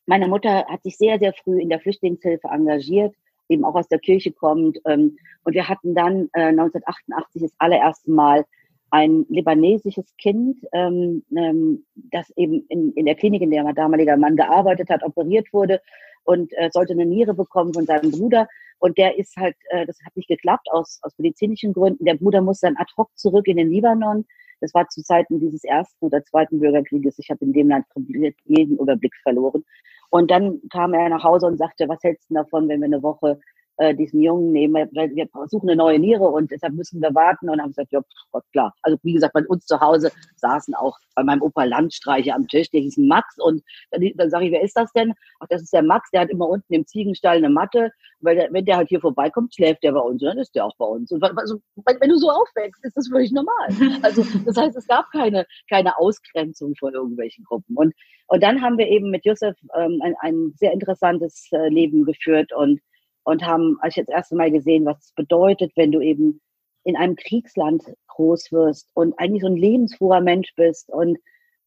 [0.05, 3.13] meine Mutter hat sich sehr, sehr früh in der Flüchtlingshilfe engagiert,
[3.47, 4.79] eben auch aus der Kirche kommt.
[4.85, 8.45] Ähm, und wir hatten dann äh, 1988 das allererste Mal
[8.91, 14.17] ein libanesisches Kind, ähm, ähm, das eben in, in der Klinik, in der mein damaliger
[14.17, 15.79] Mann gearbeitet hat, operiert wurde
[16.23, 18.47] und äh, sollte eine Niere bekommen von seinem Bruder.
[18.79, 22.05] Und der ist halt, äh, das hat nicht geklappt aus, aus medizinischen Gründen.
[22.05, 24.25] Der Bruder musste dann ad hoc zurück in den Libanon.
[24.61, 27.19] Das war zu Zeiten dieses ersten oder zweiten Bürgerkrieges.
[27.19, 29.63] Ich habe in dem Land komplett jeden Überblick verloren.
[30.09, 33.03] Und dann kam er nach Hause und sagte, was hältst du davon, wenn wir eine
[33.03, 33.39] Woche
[33.79, 37.49] äh, diesen Jungen nehmen, weil wir suchen eine neue Niere und deshalb müssen wir warten.
[37.49, 38.01] Und haben gesagt, ja,
[38.31, 38.73] Gott, klar.
[38.81, 42.69] Also wie gesagt, bei uns zu Hause saßen auch bei meinem Opa Landstreicher am Tisch,
[42.69, 43.39] der hieß Max.
[43.39, 45.13] Und dann, dann sage ich, wer ist das denn?
[45.39, 48.51] Ach, das ist der Max, der hat immer unten im Ziegenstall eine Matte, weil der,
[48.51, 50.21] wenn der halt hier vorbeikommt, schläft der bei uns.
[50.21, 51.11] Und dann ist der auch bei uns.
[51.11, 53.69] Und also, wenn du so aufwächst, ist das völlig normal.
[54.01, 57.77] Also das heißt, es gab keine, keine Ausgrenzung von irgendwelchen Gruppen.
[57.77, 57.93] Und,
[58.27, 62.51] und dann haben wir eben mit Josef ähm, ein, ein sehr interessantes äh, Leben geführt
[62.53, 62.79] und
[63.23, 66.41] und haben als ich das erste Mal gesehen, was es bedeutet, wenn du eben
[66.83, 71.17] in einem Kriegsland groß wirst und eigentlich so ein lebensfroher Mensch bist und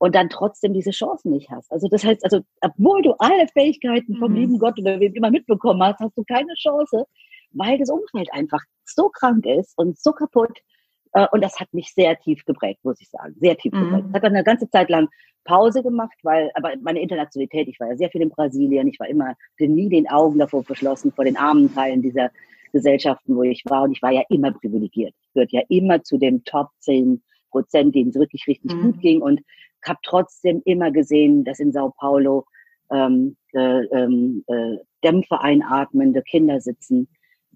[0.02, 1.70] und dann trotzdem diese Chancen nicht hast.
[1.70, 4.36] Also das heißt, also obwohl du alle Fähigkeiten vom mhm.
[4.36, 7.06] lieben Gott oder wem immer mitbekommen hast, hast du keine Chance,
[7.52, 10.58] weil das Umfeld einfach so krank ist und so kaputt.
[11.12, 13.84] Äh, und das hat mich sehr tief geprägt, muss ich sagen, sehr tief mhm.
[13.84, 14.06] geprägt.
[14.14, 15.08] Hat dann eine ganze Zeit lang
[15.44, 19.08] Pause gemacht, weil, aber meine Internationalität, ich war ja sehr viel in Brasilien, ich war
[19.08, 22.30] immer, nie den Augen davor verschlossen, vor den armen Teilen dieser
[22.72, 23.84] Gesellschaften, wo ich war.
[23.84, 25.14] Und ich war ja immer privilegiert.
[25.20, 28.82] Ich gehörte ja immer zu dem Top 10 Prozent, denen es wirklich richtig mhm.
[28.82, 29.22] gut ging.
[29.22, 29.40] Und
[29.84, 32.46] habe trotzdem immer gesehen, dass in Sao Paulo
[32.90, 37.08] ähm, äh, ähm, äh, Dämpfe einatmende Kinder sitzen,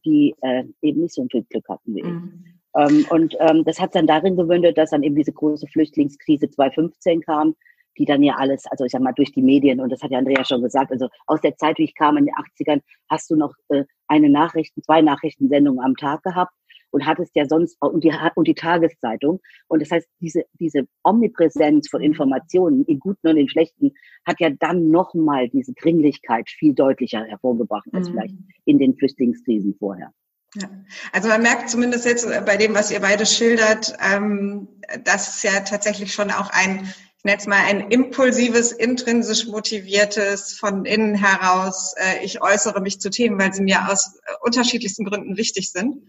[0.05, 2.07] die äh, eben nicht so viel Glück hatten wie ich.
[2.07, 2.45] Mhm.
[2.77, 7.23] Ähm, und ähm, das hat dann darin gewündet, dass dann eben diese große Flüchtlingskrise 2015
[7.23, 7.55] kam,
[7.99, 10.19] die dann ja alles, also ich sag mal, durch die Medien, und das hat ja
[10.19, 13.37] Andrea schon gesagt, also aus der Zeit, wie ich kam in den 80ern, hast du
[13.37, 16.53] noch äh, eine Nachrichten, zwei Nachrichtensendungen am Tag gehabt
[16.91, 21.89] und hattest ja sonst und die und die Tageszeitung und das heißt diese diese Omnipräsenz
[21.91, 23.93] von Informationen in guten und in schlechten
[24.25, 28.13] hat ja dann nochmal diese Dringlichkeit viel deutlicher hervorgebracht als mhm.
[28.13, 30.13] vielleicht in den Flüchtlingskrisen vorher.
[30.61, 30.69] Ja.
[31.13, 34.69] Also man merkt zumindest jetzt bei dem, was ihr beide schildert, ähm,
[35.05, 36.93] dass es ja tatsächlich schon auch ein
[37.27, 43.11] nenne es mal ein impulsives, intrinsisch motiviertes, von innen heraus, äh, ich äußere mich zu
[43.11, 46.03] Themen, weil sie mir aus äh, unterschiedlichsten Gründen wichtig sind.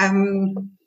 [0.00, 0.78] Ähm,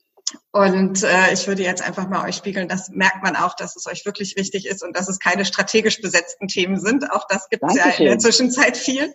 [0.51, 3.85] und äh, ich würde jetzt einfach mal euch spiegeln, das merkt man auch, dass es
[3.85, 7.09] euch wirklich wichtig ist und dass es keine strategisch besetzten Themen sind.
[7.11, 9.13] Auch das gibt es ja in der Zwischenzeit viel.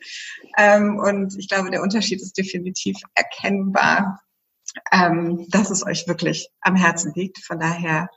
[0.57, 4.23] Ähm, und ich glaube, der Unterschied ist definitiv erkennbar,
[4.91, 7.39] ähm, dass es euch wirklich am Herzen liegt.
[7.45, 8.09] Von daher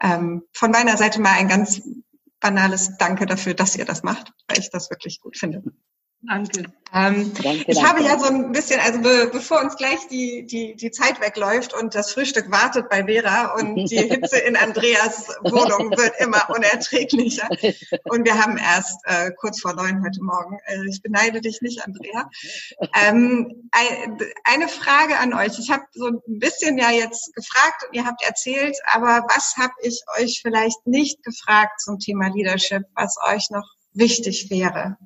[0.00, 1.82] ähm, von meiner Seite mal ein ganz
[2.38, 5.62] banales Danke dafür, dass ihr das macht, weil ich das wirklich gut finde.
[6.22, 6.64] Danke.
[6.92, 7.88] Ähm, danke ich danke.
[7.88, 11.74] habe ja so ein bisschen, also be bevor uns gleich die, die, die Zeit wegläuft
[11.74, 17.48] und das Frühstück wartet bei Vera und die Hitze in Andreas Wohnung wird immer unerträglicher.
[18.04, 20.58] Und wir haben erst äh, kurz vor neun heute Morgen.
[20.66, 22.28] Äh, ich beneide dich nicht, Andrea.
[22.94, 23.70] Ähm,
[24.44, 25.58] eine Frage an euch.
[25.58, 29.74] Ich habe so ein bisschen ja jetzt gefragt und ihr habt erzählt, aber was habe
[29.82, 34.96] ich euch vielleicht nicht gefragt zum Thema Leadership, was euch noch wichtig wäre?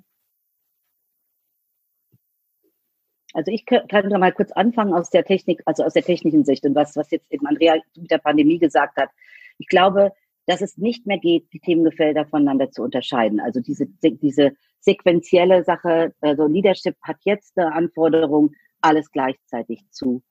[3.34, 6.64] Also ich kann da mal kurz anfangen aus der Technik, also aus der technischen Sicht
[6.64, 9.10] und was, was jetzt eben Andrea mit der Pandemie gesagt hat.
[9.58, 10.12] Ich glaube,
[10.46, 13.40] dass es nicht mehr geht, die Themenfelder voneinander zu unterscheiden.
[13.40, 20.22] Also diese, diese sequentielle Sache, also Leadership hat jetzt eine Anforderung, alles gleichzeitig zu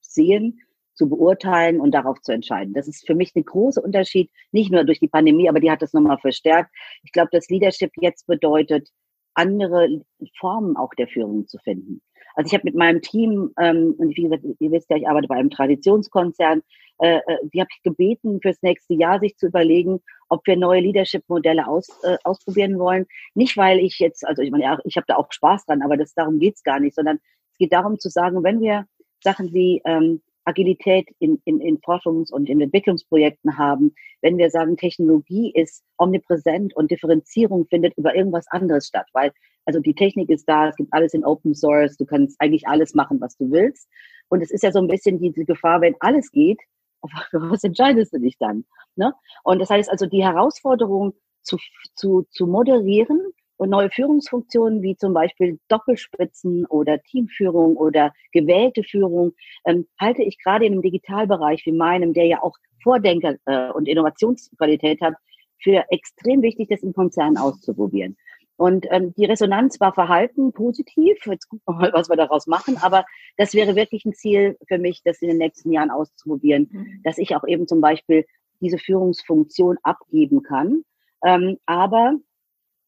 [0.00, 0.60] sehen,
[0.94, 2.74] zu beurteilen und darauf zu entscheiden.
[2.74, 5.82] Das ist für mich ein großer Unterschied, nicht nur durch die Pandemie, aber die hat
[5.82, 6.74] das nochmal verstärkt.
[7.02, 8.90] Ich glaube, dass Leadership jetzt bedeutet,
[9.34, 10.00] andere
[10.38, 12.00] Formen auch der Führung zu finden.
[12.34, 15.28] Also ich habe mit meinem Team, ähm, und wie gesagt, ihr wisst ja, ich arbeite
[15.28, 16.62] bei einem Traditionskonzern,
[16.98, 20.80] äh, äh, die habe ich gebeten, fürs nächste Jahr sich zu überlegen, ob wir neue
[20.80, 23.06] Leadership-Modelle aus, äh, ausprobieren wollen.
[23.34, 25.96] Nicht, weil ich jetzt, also ich meine, ja, ich habe da auch Spaß dran, aber
[25.96, 27.18] das, darum geht's gar nicht, sondern
[27.52, 28.86] es geht darum zu sagen, wenn wir
[29.22, 34.76] Sachen wie ähm, Agilität in, in, in Forschungs- und in Entwicklungsprojekten haben, wenn wir sagen,
[34.76, 39.32] Technologie ist omnipräsent und Differenzierung findet über irgendwas anderes statt, weil
[39.64, 42.94] also die Technik ist da, es gibt alles in Open Source, du kannst eigentlich alles
[42.94, 43.88] machen, was du willst.
[44.28, 46.60] Und es ist ja so ein bisschen diese Gefahr, wenn alles geht,
[47.32, 48.64] was entscheidest du dich dann?
[48.96, 49.12] Ne?
[49.42, 51.58] Und das heißt also, die Herausforderung zu,
[51.94, 53.20] zu, zu moderieren
[53.56, 59.32] und neue Führungsfunktionen wie zum Beispiel Doppelspitzen oder Teamführung oder gewählte Führung
[59.66, 63.88] ähm, halte ich gerade in einem Digitalbereich wie meinem, der ja auch Vordenker äh, und
[63.88, 65.14] Innovationsqualität hat,
[65.62, 68.16] für extrem wichtig, das in Konzernen auszuprobieren.
[68.56, 71.26] Und ähm, die Resonanz war verhalten positiv.
[71.26, 72.76] Jetzt gucken wir mal, was wir daraus machen.
[72.80, 73.04] Aber
[73.36, 77.00] das wäre wirklich ein Ziel für mich, das in den nächsten Jahren auszuprobieren, mhm.
[77.02, 78.24] dass ich auch eben zum Beispiel
[78.60, 80.84] diese Führungsfunktion abgeben kann.
[81.24, 82.14] Ähm, aber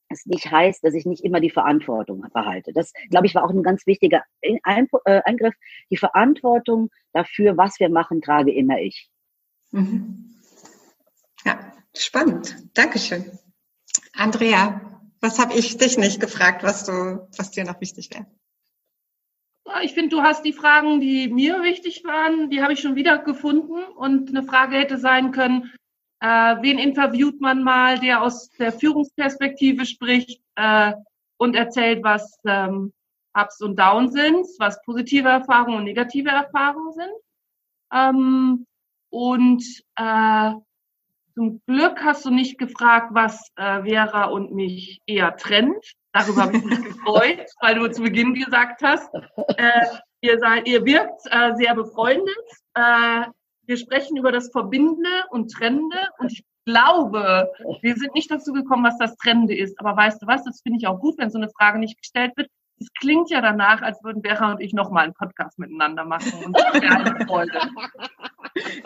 [0.08, 2.72] es nicht heißt, dass ich nicht immer die Verantwortung behalte.
[2.72, 5.54] Das, glaube ich, war auch ein ganz wichtiger äh, Eingriff.
[5.90, 9.10] Die Verantwortung dafür, was wir machen, trage immer ich.
[9.72, 10.30] Mhm.
[11.44, 12.56] Ja, spannend.
[12.74, 13.24] Dankeschön.
[14.12, 14.95] Andrea,
[15.26, 18.26] was habe ich dich nicht gefragt, was du, was dir noch wichtig wäre?
[19.82, 23.18] Ich finde, du hast die Fragen, die mir wichtig waren, die habe ich schon wieder
[23.18, 23.82] gefunden.
[23.96, 25.72] Und eine Frage hätte sein können,
[26.20, 30.92] äh, wen interviewt man mal, der aus der Führungsperspektive spricht äh,
[31.38, 32.92] und erzählt, was ähm,
[33.34, 37.12] Ups und Downs sind, was positive Erfahrungen und negative Erfahrungen sind.
[37.92, 38.66] Ähm,
[39.10, 39.64] und
[39.96, 40.52] äh,
[41.36, 45.92] zum Glück hast du nicht gefragt, was äh, Vera und mich eher trennt.
[46.12, 49.12] Darüber habe ich mich gefreut, weil du zu Beginn gesagt hast,
[49.58, 49.82] äh,
[50.22, 52.34] ihr, seid, ihr wirkt äh, sehr befreundet.
[52.74, 53.26] Äh,
[53.66, 58.84] wir sprechen über das Verbindende und Trennende und ich glaube, wir sind nicht dazu gekommen,
[58.84, 59.78] was das Trennende ist.
[59.78, 62.32] Aber weißt du was, das finde ich auch gut, wenn so eine Frage nicht gestellt
[62.36, 62.48] wird.
[62.78, 66.44] Es klingt ja danach, als würden Vera und ich nochmal einen Podcast miteinander machen.
[66.44, 67.60] Und das wäre eine Freude.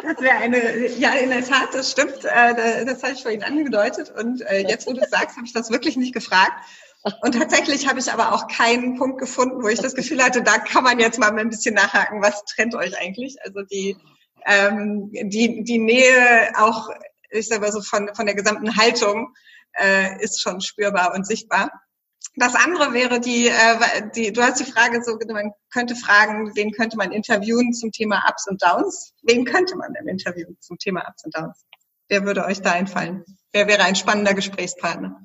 [0.03, 2.25] Das wäre eine, ja, in der Tat, das stimmt.
[2.25, 4.11] Äh, das habe ich vorhin angedeutet.
[4.11, 6.53] Und äh, jetzt, wo du es sagst, habe ich das wirklich nicht gefragt.
[7.23, 10.59] Und tatsächlich habe ich aber auch keinen Punkt gefunden, wo ich das Gefühl hatte, da
[10.59, 13.37] kann man jetzt mal ein bisschen nachhaken, was trennt euch eigentlich?
[13.43, 13.97] Also die,
[14.45, 16.91] ähm, die, die Nähe auch,
[17.31, 19.35] ich sage mal so von, von der gesamten Haltung
[19.79, 21.71] äh, ist schon spürbar und sichtbar.
[22.37, 26.71] Das andere wäre die, äh, die, du hast die Frage so, man könnte fragen, wen
[26.71, 29.15] könnte man interviewen zum Thema Ups und Downs?
[29.23, 31.65] Wen könnte man denn interviewen zum Thema Ups und Downs?
[32.09, 33.25] Wer würde euch da einfallen?
[33.53, 35.21] Wer wäre ein spannender Gesprächspartner?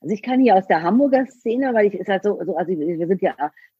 [0.00, 2.72] Also ich kann hier aus der Hamburger Szene, weil ich ist halt so, so also
[2.72, 3.34] wir sind ja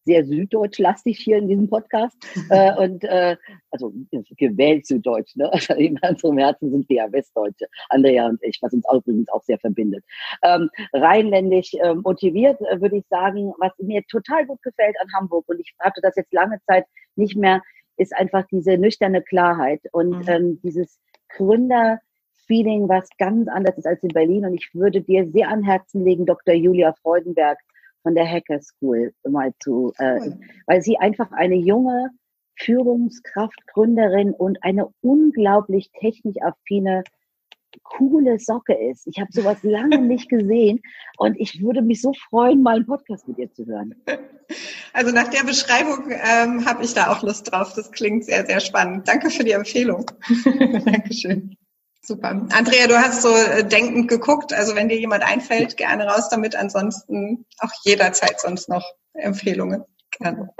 [0.05, 2.17] sehr süddeutschlastig hier in diesem Podcast
[2.51, 3.37] äh, und äh,
[3.71, 3.93] also
[4.37, 5.53] gewählt süddeutsch, ne?
[5.53, 9.29] Also in unserem Herzen sind wir ja Westdeutsche, Andrea und ich, was uns auch übrigens
[9.29, 10.05] auch sehr verbindet.
[10.43, 15.61] Ähm, rheinländisch äh, motiviert, würde ich sagen, was mir total gut gefällt an Hamburg und
[15.61, 17.61] ich hatte das jetzt lange Zeit nicht mehr,
[17.99, 20.29] ist einfach diese nüchterne Klarheit und mhm.
[20.29, 20.99] ähm, dieses
[21.29, 21.99] Gründer
[22.49, 24.45] Feeling, was ganz anders ist als in Berlin.
[24.45, 26.55] Und ich würde dir sehr an Herzen legen, Dr.
[26.55, 27.59] Julia Freudenberg
[28.03, 30.33] von der Hacker School mal zu, äh,
[30.67, 32.11] weil sie einfach eine junge
[32.57, 37.05] Führungskraft, Gründerin und eine unglaublich technisch affine
[37.83, 39.07] coole Socke ist.
[39.07, 40.81] Ich habe sowas lange nicht gesehen
[41.19, 43.95] und ich würde mich so freuen, mal einen Podcast mit ihr zu hören.
[44.95, 47.75] Also nach der Beschreibung ähm, habe ich da auch Lust drauf.
[47.77, 49.07] Das klingt sehr, sehr spannend.
[49.07, 50.11] Danke für die Empfehlung.
[50.85, 51.55] Dankeschön.
[52.01, 52.47] Super.
[52.53, 54.53] Andrea, du hast so äh, denkend geguckt.
[54.53, 56.57] Also wenn dir jemand einfällt, gerne raus damit.
[56.57, 58.85] Ansonsten auch jederzeit sonst noch
[59.15, 59.85] Empfehlungen.
[60.13, 60.51] Gerne.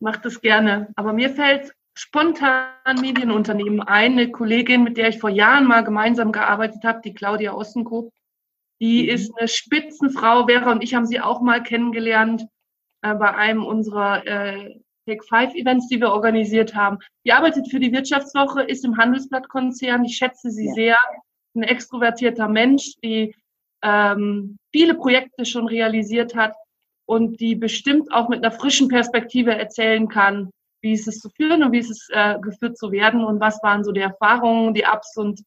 [0.00, 0.88] Mach das gerne.
[0.96, 4.12] Aber mir fällt spontan Medienunternehmen ein.
[4.12, 8.12] Eine Kollegin, mit der ich vor Jahren mal gemeinsam gearbeitet habe, die Claudia Ossenko.
[8.80, 9.08] Die mhm.
[9.08, 10.46] ist eine Spitzenfrau.
[10.46, 12.46] Vera und ich haben sie auch mal kennengelernt
[13.02, 16.98] äh, bei einem unserer äh, Take Five Events, die wir organisiert haben.
[17.24, 20.04] Die arbeitet für die Wirtschaftswoche, ist im Handelsblattkonzern.
[20.04, 20.74] Ich schätze sie ja.
[20.74, 20.98] sehr.
[21.54, 23.34] Ein extrovertierter Mensch, die
[23.82, 26.54] ähm, viele Projekte schon realisiert hat
[27.06, 30.50] und die bestimmt auch mit einer frischen Perspektive erzählen kann,
[30.82, 33.62] wie ist es zu führen und wie ist es äh, geführt zu werden und was
[33.62, 35.42] waren so die Erfahrungen, die Ups und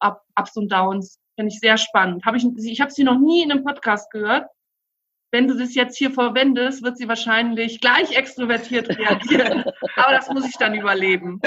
[0.00, 1.18] Ups und Downs.
[1.36, 2.24] Finde ich sehr spannend.
[2.26, 4.46] Hab ich ich habe sie noch nie in einem Podcast gehört
[5.34, 9.64] wenn du das jetzt hier verwendest, wird sie wahrscheinlich gleich extrovertiert reagieren.
[9.96, 11.40] Aber das muss ich dann überleben.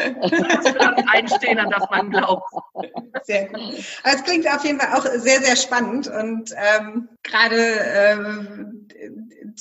[1.08, 2.52] einstehen, an das man glaubt.
[3.24, 3.62] Sehr gut.
[4.04, 8.90] Aber es klingt auf jeden Fall auch sehr, sehr spannend und ähm, gerade ähm,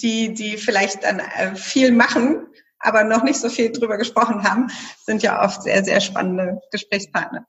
[0.02, 2.48] die, die vielleicht dann äh, viel machen,
[2.80, 4.66] aber noch nicht so viel drüber gesprochen haben,
[5.04, 7.46] sind ja oft sehr, sehr spannende Gesprächspartner.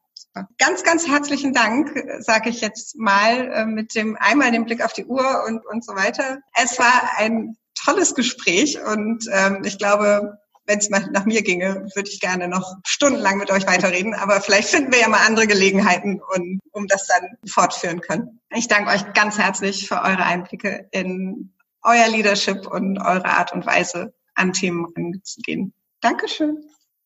[0.58, 4.94] Ganz, ganz herzlichen Dank, sage ich jetzt mal, äh, mit dem einmal den Blick auf
[4.94, 6.40] die Uhr und, und so weiter.
[6.54, 12.10] Es war ein tolles Gespräch und ähm, ich glaube, wenn es nach mir ginge, würde
[12.10, 14.14] ich gerne noch stundenlang mit euch weiterreden.
[14.14, 18.42] Aber vielleicht finden wir ja mal andere Gelegenheiten, und, um das dann fortführen können.
[18.54, 23.66] Ich danke euch ganz herzlich für eure Einblicke in euer Leadership und eure Art und
[23.66, 25.74] Weise, an Themen ranzugehen.
[26.02, 26.64] Dankeschön.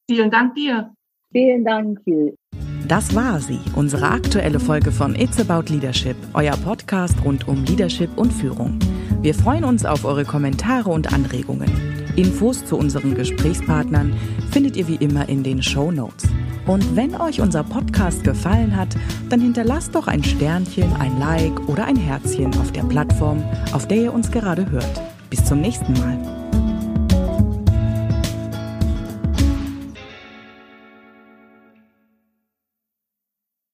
[0.10, 0.94] Vielen Dank dir.
[1.32, 2.36] Vielen Dank, Phil.
[2.92, 8.10] Das war sie, unsere aktuelle Folge von It's About Leadership, euer Podcast rund um Leadership
[8.18, 8.80] und Führung.
[9.22, 11.72] Wir freuen uns auf eure Kommentare und Anregungen.
[12.18, 14.14] Infos zu unseren Gesprächspartnern
[14.52, 16.28] findet ihr wie immer in den Show Notes.
[16.68, 18.90] Und wenn euch unser Podcast gefallen hat,
[19.30, 24.02] dann hinterlasst doch ein Sternchen, ein Like oder ein Herzchen auf der Plattform, auf der
[24.02, 25.02] ihr uns gerade hört.
[25.30, 26.41] Bis zum nächsten Mal.